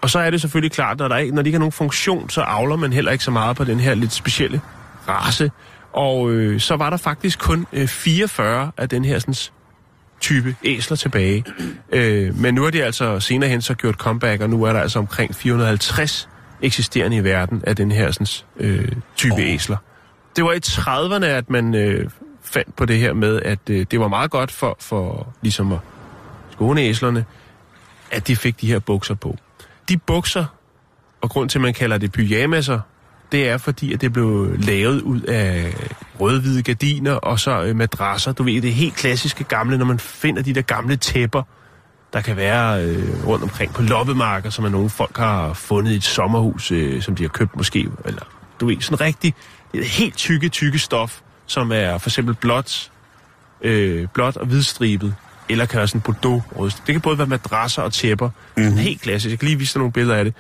[0.01, 2.31] og så er det selvfølgelig klart, når, der ikke, når de ikke har nogen funktion,
[2.31, 4.61] så avler man heller ikke så meget på den her lidt specielle
[5.09, 5.51] race.
[5.93, 9.35] Og øh, så var der faktisk kun øh, 44 af den her sådan,
[10.21, 11.45] type æsler tilbage.
[11.93, 14.81] Øh, men nu har de altså senere hen så gjort comeback, og nu er der
[14.81, 16.29] altså omkring 450
[16.63, 18.27] eksisterende i verden af den her sådan,
[18.61, 19.41] øh, type oh.
[19.41, 19.77] æsler.
[20.37, 22.11] Det var i 30'erne, at man øh,
[22.45, 25.79] fandt på det her med, at øh, det var meget godt for, for ligesom at
[26.51, 27.25] skåne æslerne,
[28.11, 29.37] at de fik de her bukser på.
[29.89, 30.45] De bukser,
[31.21, 32.81] og grund til, at man kalder det pyjamaser,
[33.33, 35.75] det er fordi, at det blev lavet ud af
[36.21, 38.33] rødhvide gardiner og så øh, madrasser.
[38.33, 41.43] Du ved, det er helt klassiske gamle, når man finder de der gamle tæpper,
[42.13, 45.97] der kan være øh, rundt omkring på loppemarker, som er nogle folk har fundet i
[45.97, 47.89] et sommerhus, øh, som de har købt måske.
[48.05, 48.23] Eller,
[48.61, 49.35] du ved, sådan rigtig
[49.75, 52.91] det er helt tykke, tykke stof, som er for eksempel blåt,
[53.63, 55.15] øh, blåt og hvidstribet,
[55.49, 56.83] eller kan være sådan bordeaux -rød.
[56.87, 58.31] Det kan både være madrasser og tæpper.
[58.57, 58.77] Mm-hmm.
[58.77, 59.31] Helt klassisk.
[59.31, 60.35] Jeg kan lige vise dig nogle billeder af det.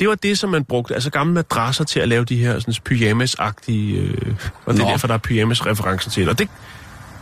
[0.00, 2.74] Det var det, som man brugte, altså gamle madrasser til at lave de her sådan,
[2.88, 4.34] pyjamas-agtige, øh,
[4.64, 4.90] og det er Nå.
[4.90, 6.28] derfor, der er pyjamas-referencer til.
[6.28, 6.48] Og det,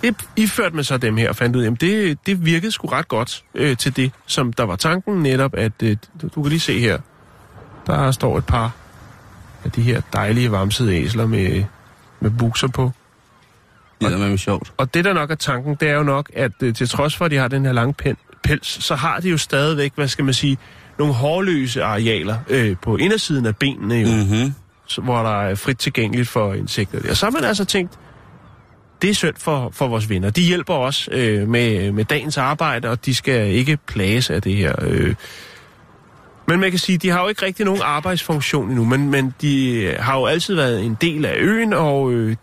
[0.03, 2.87] det iførte man så dem her og fandt ud af, at det, det virkede sgu
[2.87, 6.51] ret godt øh, til det, som der var tanken netop, at øh, du, du kan
[6.51, 6.99] lige se her,
[7.87, 8.73] der står et par
[9.65, 11.65] af de her dejlige vamsede æsler med,
[12.21, 12.91] med bukser på.
[14.01, 14.73] Det er sjovt.
[14.77, 17.25] Og det, der nok er tanken, det er jo nok, at øh, til trods for,
[17.25, 20.25] at de har den her lange pen, pels, så har de jo stadigvæk, hvad skal
[20.25, 20.59] man sige,
[20.99, 24.15] nogle hårløse arealer øh, på indersiden af benene, jo, mm.
[24.15, 24.55] Mm-hmm.
[24.87, 27.11] så, hvor der er frit tilgængeligt for insekter.
[27.11, 27.99] Og så har man altså tænkt,
[29.03, 30.31] det er synd for, for vores venner.
[30.31, 34.57] De hjælper os øh, med, med dagens arbejde, og de skal ikke plages af det
[34.57, 34.75] her.
[34.83, 35.15] Øh.
[36.51, 39.97] Men man kan sige, de har jo ikke rigtig nogen arbejdsfunktion endnu, men, men de
[40.01, 42.37] har jo altid været en del af øen, og øh,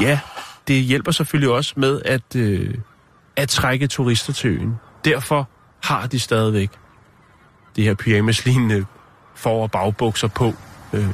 [0.00, 0.20] ja,
[0.68, 2.74] det hjælper selvfølgelig også med at, øh,
[3.36, 4.74] at trække turister til øen.
[5.04, 5.48] Derfor
[5.82, 6.70] har de stadigvæk
[7.76, 8.84] det her pyjamas-lignende
[9.34, 10.52] for- og bagbukser på.
[10.92, 11.06] Øh,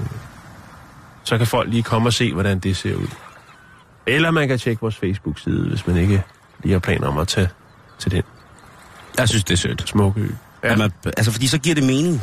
[1.24, 3.08] så kan folk lige komme og se, hvordan det ser ud.
[4.06, 6.22] Eller man kan tjekke vores Facebook-side, hvis man ikke
[6.62, 7.48] lige har planer om at tage
[7.98, 8.22] til den
[9.18, 9.88] Jeg synes, det er sødt.
[9.88, 10.28] smukke ø.
[10.66, 10.72] Ja.
[10.72, 10.76] Ja.
[10.78, 12.22] Man, altså, fordi så giver det mening.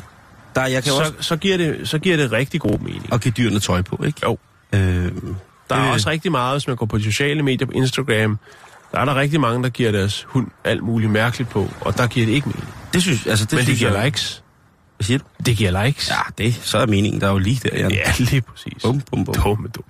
[0.55, 1.13] Der, jeg kan Så, også...
[1.19, 3.13] så, giver det, så giver det rigtig god mening.
[3.13, 4.19] Og give dyrene tøj på, ikke?
[4.23, 4.37] Jo.
[4.73, 4.79] Øh,
[5.69, 5.91] Der er Øh.
[5.93, 8.39] også rigtig meget, hvis man går på de sociale medier, på Instagram,
[8.91, 12.07] der er der rigtig mange, der giver deres hund alt muligt mærkeligt på, og der
[12.07, 12.67] giver det ikke mening.
[12.93, 14.05] det synes, altså, det Men det giver jeg...
[14.05, 14.43] likes.
[14.97, 15.25] Hvad siger du?
[15.45, 16.09] Det giver likes.
[16.09, 17.91] Ja, det, så er meningen, der er jo lige der, Jan.
[17.91, 18.73] ja lige præcis.
[18.83, 19.33] Bum, bum, bum.
[19.35, 19.89] Dumme, dumme.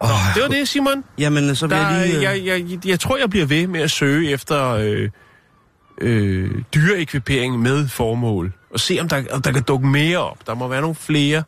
[0.00, 1.04] Oh, Det var det, Simon.
[1.18, 2.16] Jamen, så vil Der, jeg lige...
[2.16, 5.08] øh, jeg, jeg, jeg, jeg tror, jeg bliver ved med at søge efter øh,
[6.00, 8.52] øh, dyreekvipering med formål.
[8.70, 10.46] Og se, om der, om der kan dukke mere op.
[10.46, 11.42] Der må være nogle flere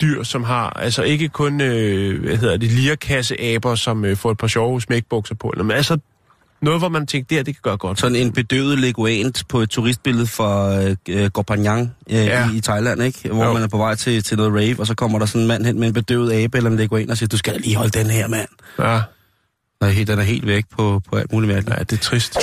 [0.00, 4.38] dyr, som har, altså ikke kun, øh, hvad hedder det, lierkasseaber, som øh, får et
[4.38, 5.98] par sjove smækbukser på, men altså
[6.62, 8.00] noget, hvor man tænker, det her, det kan gøre godt.
[8.00, 12.50] Sådan en bedøvet leguant på et turistbillede fra øh, øh, Gopanyang øh, Ja.
[12.50, 13.28] i, i Thailand, ikke?
[13.28, 13.52] Hvor Jo.
[13.52, 15.66] man er på vej til, til noget rave, og så kommer der sådan en mand
[15.66, 18.06] hen med en bedøvet abe eller en leguan og siger, du skal lige holde den
[18.10, 18.48] her, mand.
[18.78, 19.00] Ja,
[19.90, 21.78] helt, den er helt væk på, på alt muligt mærkeligt.
[21.78, 22.36] ja, det er trist.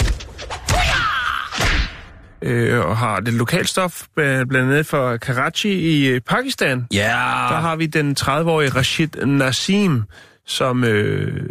[2.46, 4.06] Øh, og har det lokalstof, bl-
[4.46, 6.86] blandt andet fra Karachi i øh, Pakistan.
[6.94, 6.98] Ja,
[7.50, 10.04] Der har vi den 30-årige Rashid Nassim,
[10.46, 11.50] som øh,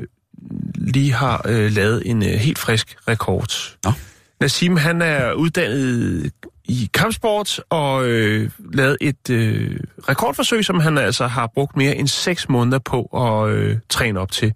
[0.74, 3.76] lige har øh, lavet en øh, helt frisk rekord.
[3.84, 3.92] Nå.
[4.40, 6.30] Nassim, han er uddannet
[6.64, 9.76] i kampsport og øh, lavet et øh,
[10.08, 14.30] rekordforsøg, som han altså har brugt mere end 6 måneder på at øh, træne op
[14.32, 14.52] til.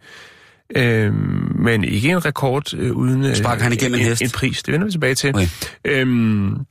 [0.77, 1.15] Øh,
[1.59, 4.23] men ikke en rekord øh, uden øh, han igennem en hest?
[4.23, 4.63] en pris.
[4.63, 5.31] Det vender vi tilbage til.
[5.35, 5.47] Okay.
[5.85, 6.67] Øhm,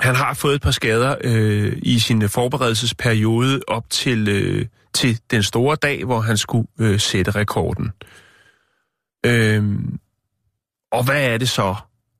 [0.00, 5.42] han har fået et par skader øh, i sin forberedelsesperiode op til, øh, til den
[5.42, 7.90] store dag, hvor han skulle øh, sætte rekorden.
[9.26, 9.98] Øhm,
[10.92, 11.74] og hvad er det så,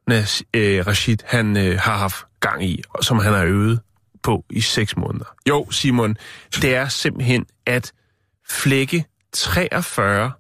[0.09, 3.81] Nas, øh, Rashid han øh, har haft gang i, og som han har øvet
[4.23, 5.25] på i seks måneder?
[5.49, 6.17] Jo, Simon,
[6.63, 7.93] det er simpelthen at
[8.49, 10.33] flække 43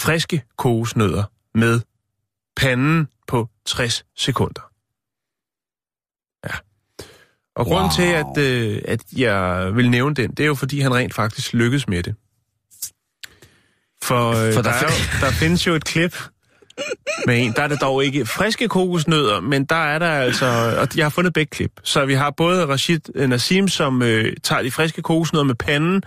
[0.00, 1.24] friske kokosnødder
[1.54, 1.80] med
[2.56, 4.70] panden på 60 sekunder.
[6.44, 6.58] Ja.
[7.56, 7.96] Og grunden Wow.
[7.96, 11.54] til, at, øh, at jeg vil nævne den, det er jo, fordi han rent faktisk
[11.54, 12.14] lykkedes med det.
[14.02, 16.16] For, øh, For der der, der, er jo, der findes jo et klip
[17.26, 17.52] med en.
[17.52, 20.46] Der er det dog ikke friske kokosnødder, men der er der altså...
[20.80, 21.72] Og jeg har fundet begge klip.
[21.82, 26.02] Så vi har både Rashid Nassim, som øh, tager de friske kokosnødder med panden,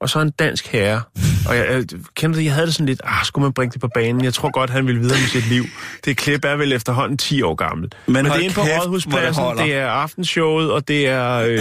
[0.00, 1.02] og så en dansk herre.
[1.48, 1.84] Og jeg, jeg
[2.14, 4.24] kender det, jeg havde det sådan lidt, ah, skulle man bringe det på banen?
[4.24, 5.64] Jeg tror godt, han ville videre med sit liv.
[6.04, 7.96] Det klip er vel efterhånden 10 år gammelt.
[8.06, 11.34] Men Men det er inde på Rådhuspladsen, det, det er aftenshowet, og det er...
[11.34, 11.60] Øh,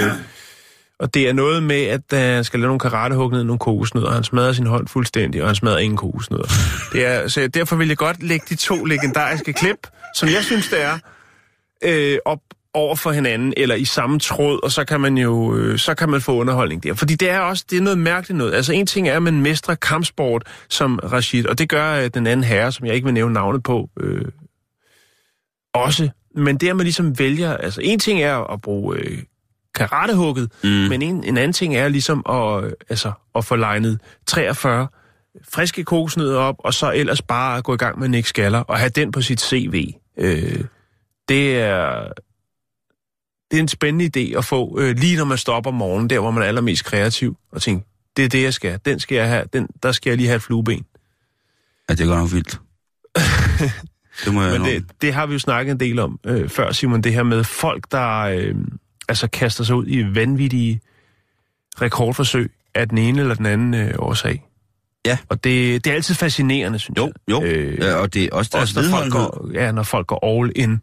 [1.00, 4.12] Og det er noget med, at han skal lave nogle karatehug ned nogle kokosnødder.
[4.12, 6.48] Han smadrer sin hånd fuldstændig, og han smadrer ingen kokosnødder.
[6.94, 10.70] Det er, så derfor vil jeg godt lægge de to legendariske klip, som jeg synes,
[10.70, 10.98] det er,
[11.84, 12.40] øh, op
[12.78, 16.10] over for hinanden, eller i samme tråd, og så kan man jo øh, så kan
[16.10, 16.94] man få underholdning der.
[16.94, 18.54] Fordi det er også det er noget mærkeligt noget.
[18.54, 22.28] Altså en ting er, at man mestrer kampsport som Rashid, og det gør øh, den
[22.28, 24.26] anden herre, som jeg ikke vil nævne navnet på, øh,
[25.74, 26.10] også.
[26.36, 27.58] Men det, at man ligesom vælger...
[27.58, 29.18] Altså en ting er at bruge øh,
[29.76, 30.70] karatehugget, mm.
[30.70, 34.88] men en, en anden ting er ligesom at, øh, altså, at få legnet 43
[35.50, 38.90] friske kokosnødder op, og så ellers bare gå i gang med Nick Skaller og have
[38.90, 39.94] den på sit CV.
[40.18, 40.64] Øh,
[41.30, 42.08] det er
[43.52, 46.20] det er en spændende idé at få, øh, lige når man stopper om morgenen, der
[46.20, 47.86] hvor man er allermest kreativ, og tænke,
[48.18, 48.80] det er det, jeg skal.
[48.86, 49.44] Den skal jeg have.
[49.54, 50.86] Den, der skal jeg lige have et flueben.
[51.90, 52.60] Ja, det er godt nok vildt.
[54.26, 56.72] det må jeg Men det, det har vi jo snakket en del om øh, før,
[56.72, 58.56] Simon, det her med folk, der øh,
[59.10, 60.82] altså kaster sig ud i vanvittige
[61.82, 64.44] rekordforsøg af den ene eller den anden øh, årsag.
[65.06, 65.18] Ja.
[65.30, 67.14] Og det, det er altid fascinerende, synes Jo, jeg.
[67.32, 67.44] jo.
[67.44, 70.42] Øh, ja, og det er også deres også når folk, går, ja, når folk går
[70.42, 70.82] all in.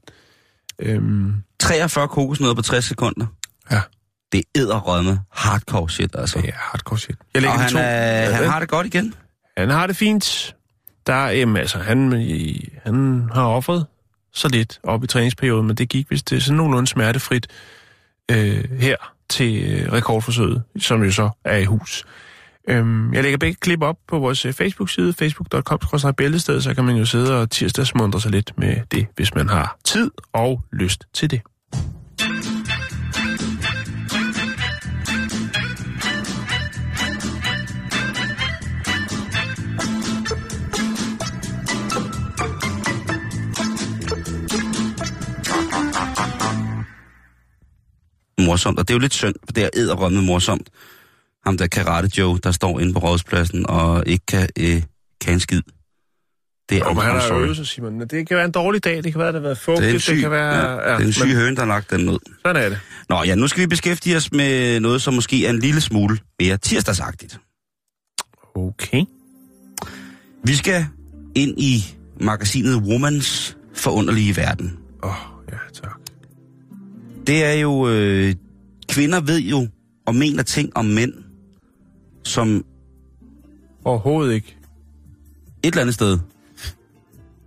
[0.79, 1.35] Øhm,
[1.65, 3.27] 43 kokosnødder på 60 sekunder.
[3.71, 3.81] Ja.
[4.33, 6.41] Det er edderrømme hardcore shit, altså.
[6.41, 7.17] det er hardcore shit.
[7.35, 7.79] Jeg lægger Og han, to.
[7.79, 9.15] er, han Ja, har det godt igen.
[9.57, 10.55] Han har det fint.
[11.07, 12.13] Der er, jamen, altså, han,
[12.85, 13.87] han har offret
[14.33, 17.47] så lidt op i træningsperioden, men det gik vist det sådan nogenlunde smertefrit
[18.31, 18.97] øh, her
[19.31, 22.05] til øh, rekordforsøget, som jo så er i hus.
[22.69, 26.97] Øhm, jeg lægger begge klip op på vores øh, Facebook-side, facebook.com bæltested, så kan man
[26.97, 31.31] jo sidde og tirsdagsmundre sig lidt med det, hvis man har tid og lyst til
[31.31, 31.41] det
[48.55, 48.79] morsomt.
[48.79, 50.71] Og det er jo lidt synd, for det er edderrømme morsomt.
[51.47, 54.83] Ham der Karate Joe, der står inde på rådspladsen og ikke kan, øh,
[55.21, 55.63] kan en skid.
[56.69, 57.99] Det er Og han I'm har øvet sig, Simon.
[57.99, 59.65] Men det kan være en dårlig dag, det kan være, at det har været Det
[59.65, 60.91] fugtigt, syg, det kan være...
[60.91, 62.19] ja, det er en syg men høne, der har lagt den ud.
[62.47, 62.81] Sådan er det.
[63.09, 66.19] Nå ja, nu skal vi beskæftige os med noget, som måske er en lille smule
[66.41, 67.41] mere tirsdagsagtigt.
[68.55, 69.05] Okay.
[70.45, 70.87] Vi skal
[71.35, 74.79] ind i magasinet Womans forunderlige verden.
[75.03, 75.99] Åh, oh, ja, tak.
[77.27, 77.89] Det er jo...
[77.89, 78.35] Øh,
[78.89, 79.69] kvinder ved jo
[80.07, 81.13] og mener ting om mænd,
[82.25, 82.65] som
[83.85, 84.57] Overhovedet ikke.
[85.63, 86.19] et eller andet sted,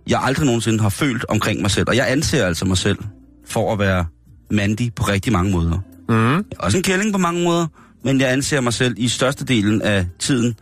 [0.08, 1.88] jeg aldrig nogensinde har følt omkring mig selv.
[1.88, 2.98] Og jeg anser altså mig selv
[3.46, 4.06] for at være
[4.50, 5.78] mandig på rigtig mange måder.
[6.08, 6.34] Mm.
[6.34, 7.66] Jeg er også en kælling på mange måder,
[8.04, 10.54] men jeg anser mig selv i størstedelen af tiden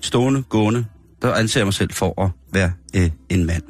[0.00, 0.84] stående, gående,
[1.22, 3.62] der anser jeg mig selv for at være øh, en mand.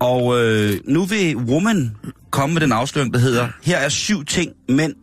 [0.00, 1.96] Og øh, nu vil Woman
[2.30, 4.94] komme med den afsløring, der hedder, her er syv ting, mænd,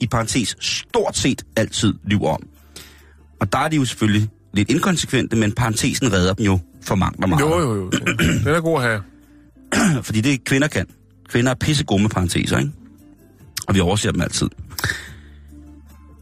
[0.00, 2.42] i parentes, stort set altid lyver om.
[3.40, 7.22] Og der er de jo selvfølgelig lidt inkonsekvente, men parentesen redder dem jo for mangt
[7.22, 7.40] og meget.
[7.40, 7.90] Jo, jo, jo.
[7.90, 9.02] Den, er god at have.
[10.06, 10.86] Fordi det kvinder kan.
[11.28, 12.72] Kvinder er pisse gode med parenteser, ikke?
[13.68, 14.48] Og vi overser dem altid.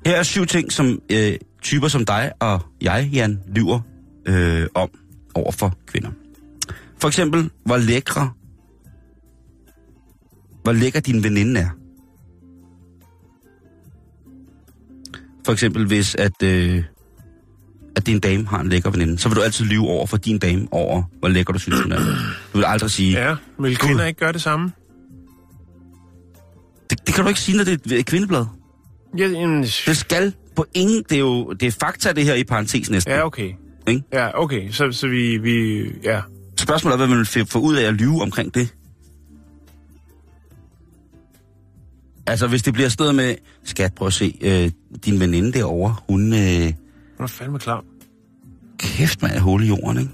[0.06, 3.80] Her er syv ting, som øh, typer som dig og jeg, Jan, lyver
[4.26, 4.88] øh, om
[5.34, 6.10] over for kvinder.
[7.00, 8.30] For eksempel, hvor lækre,
[10.62, 11.68] hvor lækker din veninde er.
[15.44, 16.84] For eksempel, hvis at, øh,
[17.96, 20.38] at din dame har en lækker veninde, så vil du altid lyve over for din
[20.38, 21.98] dame over, hvor lækker du synes, hun er.
[22.52, 24.72] Du vil aldrig sige, Ja, vil kvinder ikke gøre det samme?
[26.90, 28.44] Det, det kan du ikke sige, når det er et kvindeblad.
[29.18, 31.02] Ja, jamen, Det skal på ingen...
[31.08, 33.12] Det er jo det er fakta, det her i parentes næsten.
[33.12, 33.52] ja okay.
[33.88, 34.02] Ikke?
[34.12, 34.70] Ja, okay.
[34.70, 35.82] Så, så vi, vi...
[36.04, 36.20] Ja.
[36.56, 38.74] Spørgsmålet er, hvad man vil få ud af at lyve omkring det.
[42.26, 43.34] Altså, hvis det bliver stået med,
[43.64, 44.70] skat, prøv at se, øh,
[45.04, 46.32] din veninde derovre, hun...
[46.32, 46.72] Øh,
[47.16, 47.84] Hun er fandme klar.
[48.78, 50.12] kæft, man er hul i jorden, ikke?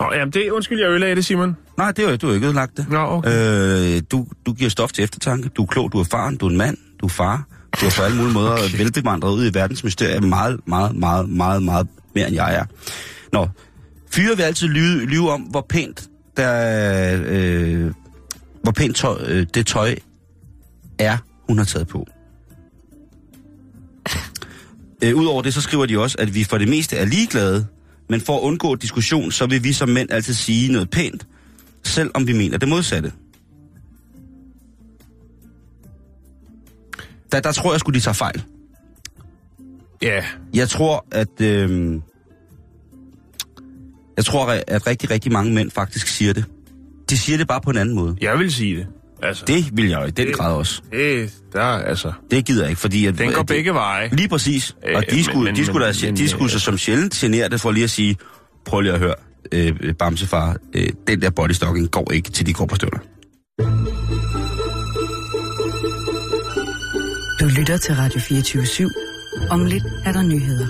[0.00, 1.56] Nå, jamen, det, undskyld, jeg ødelagde det, Simon.
[1.78, 2.86] Nej, det er jo, du har ikke ødelagt det.
[2.90, 3.96] Nå, okay.
[3.96, 5.48] Øh, du, du giver stof til eftertanke.
[5.48, 7.44] Du er klog, du er faren, du er en mand, du er far.
[7.80, 8.78] Du er på alle mulige måder okay.
[8.78, 12.64] velbevandret ud i verdens mysterier meget, meget, meget, meget, meget mere end jeg er.
[13.32, 13.48] Nå,
[14.10, 17.92] fyre vil altid lyve, lyve om, hvor pænt, der, øh,
[18.62, 19.94] hvor pænt tøj, øh, det tøj
[20.98, 21.16] er,
[21.48, 22.06] hun har taget på.
[25.04, 27.66] Øh, Udover det, så skriver de også, at vi for det meste er ligeglade,
[28.08, 31.26] men for at undgå diskussion, så vil vi som mænd altid sige noget pænt,
[31.84, 33.12] selv om vi mener det modsatte.
[37.32, 38.44] Der, der tror jeg skulle de tager fejl.
[40.02, 40.24] Ja.
[40.54, 41.40] Jeg tror, at...
[41.40, 42.00] Øh,
[44.16, 46.44] jeg tror, at rigtig, rigtig mange mænd faktisk siger det.
[47.10, 48.16] De siger det bare på en anden måde.
[48.20, 48.86] Jeg vil sige det.
[49.22, 50.82] Altså, Det vil jeg jo i den Det- grad også.
[50.92, 53.06] det, der, altså, Det gider jeg ikke, fordi...
[53.06, 54.08] At, den går at begge veje.
[54.12, 54.76] Lige præcis.
[54.88, 56.58] Øh, Og de men- skulle, men- de skulle, men- da, men, de skulle øh, så
[56.60, 58.16] som sjældent genere det for lige at sige,
[58.66, 59.14] prøv lige at høre,
[59.52, 62.98] øh, Bamsefar, øh, den der bodystocking går ikke til de går på støvler.
[67.40, 69.48] Du lytter til Radio 24 /7.
[69.50, 70.66] Om lidt er der nyheder.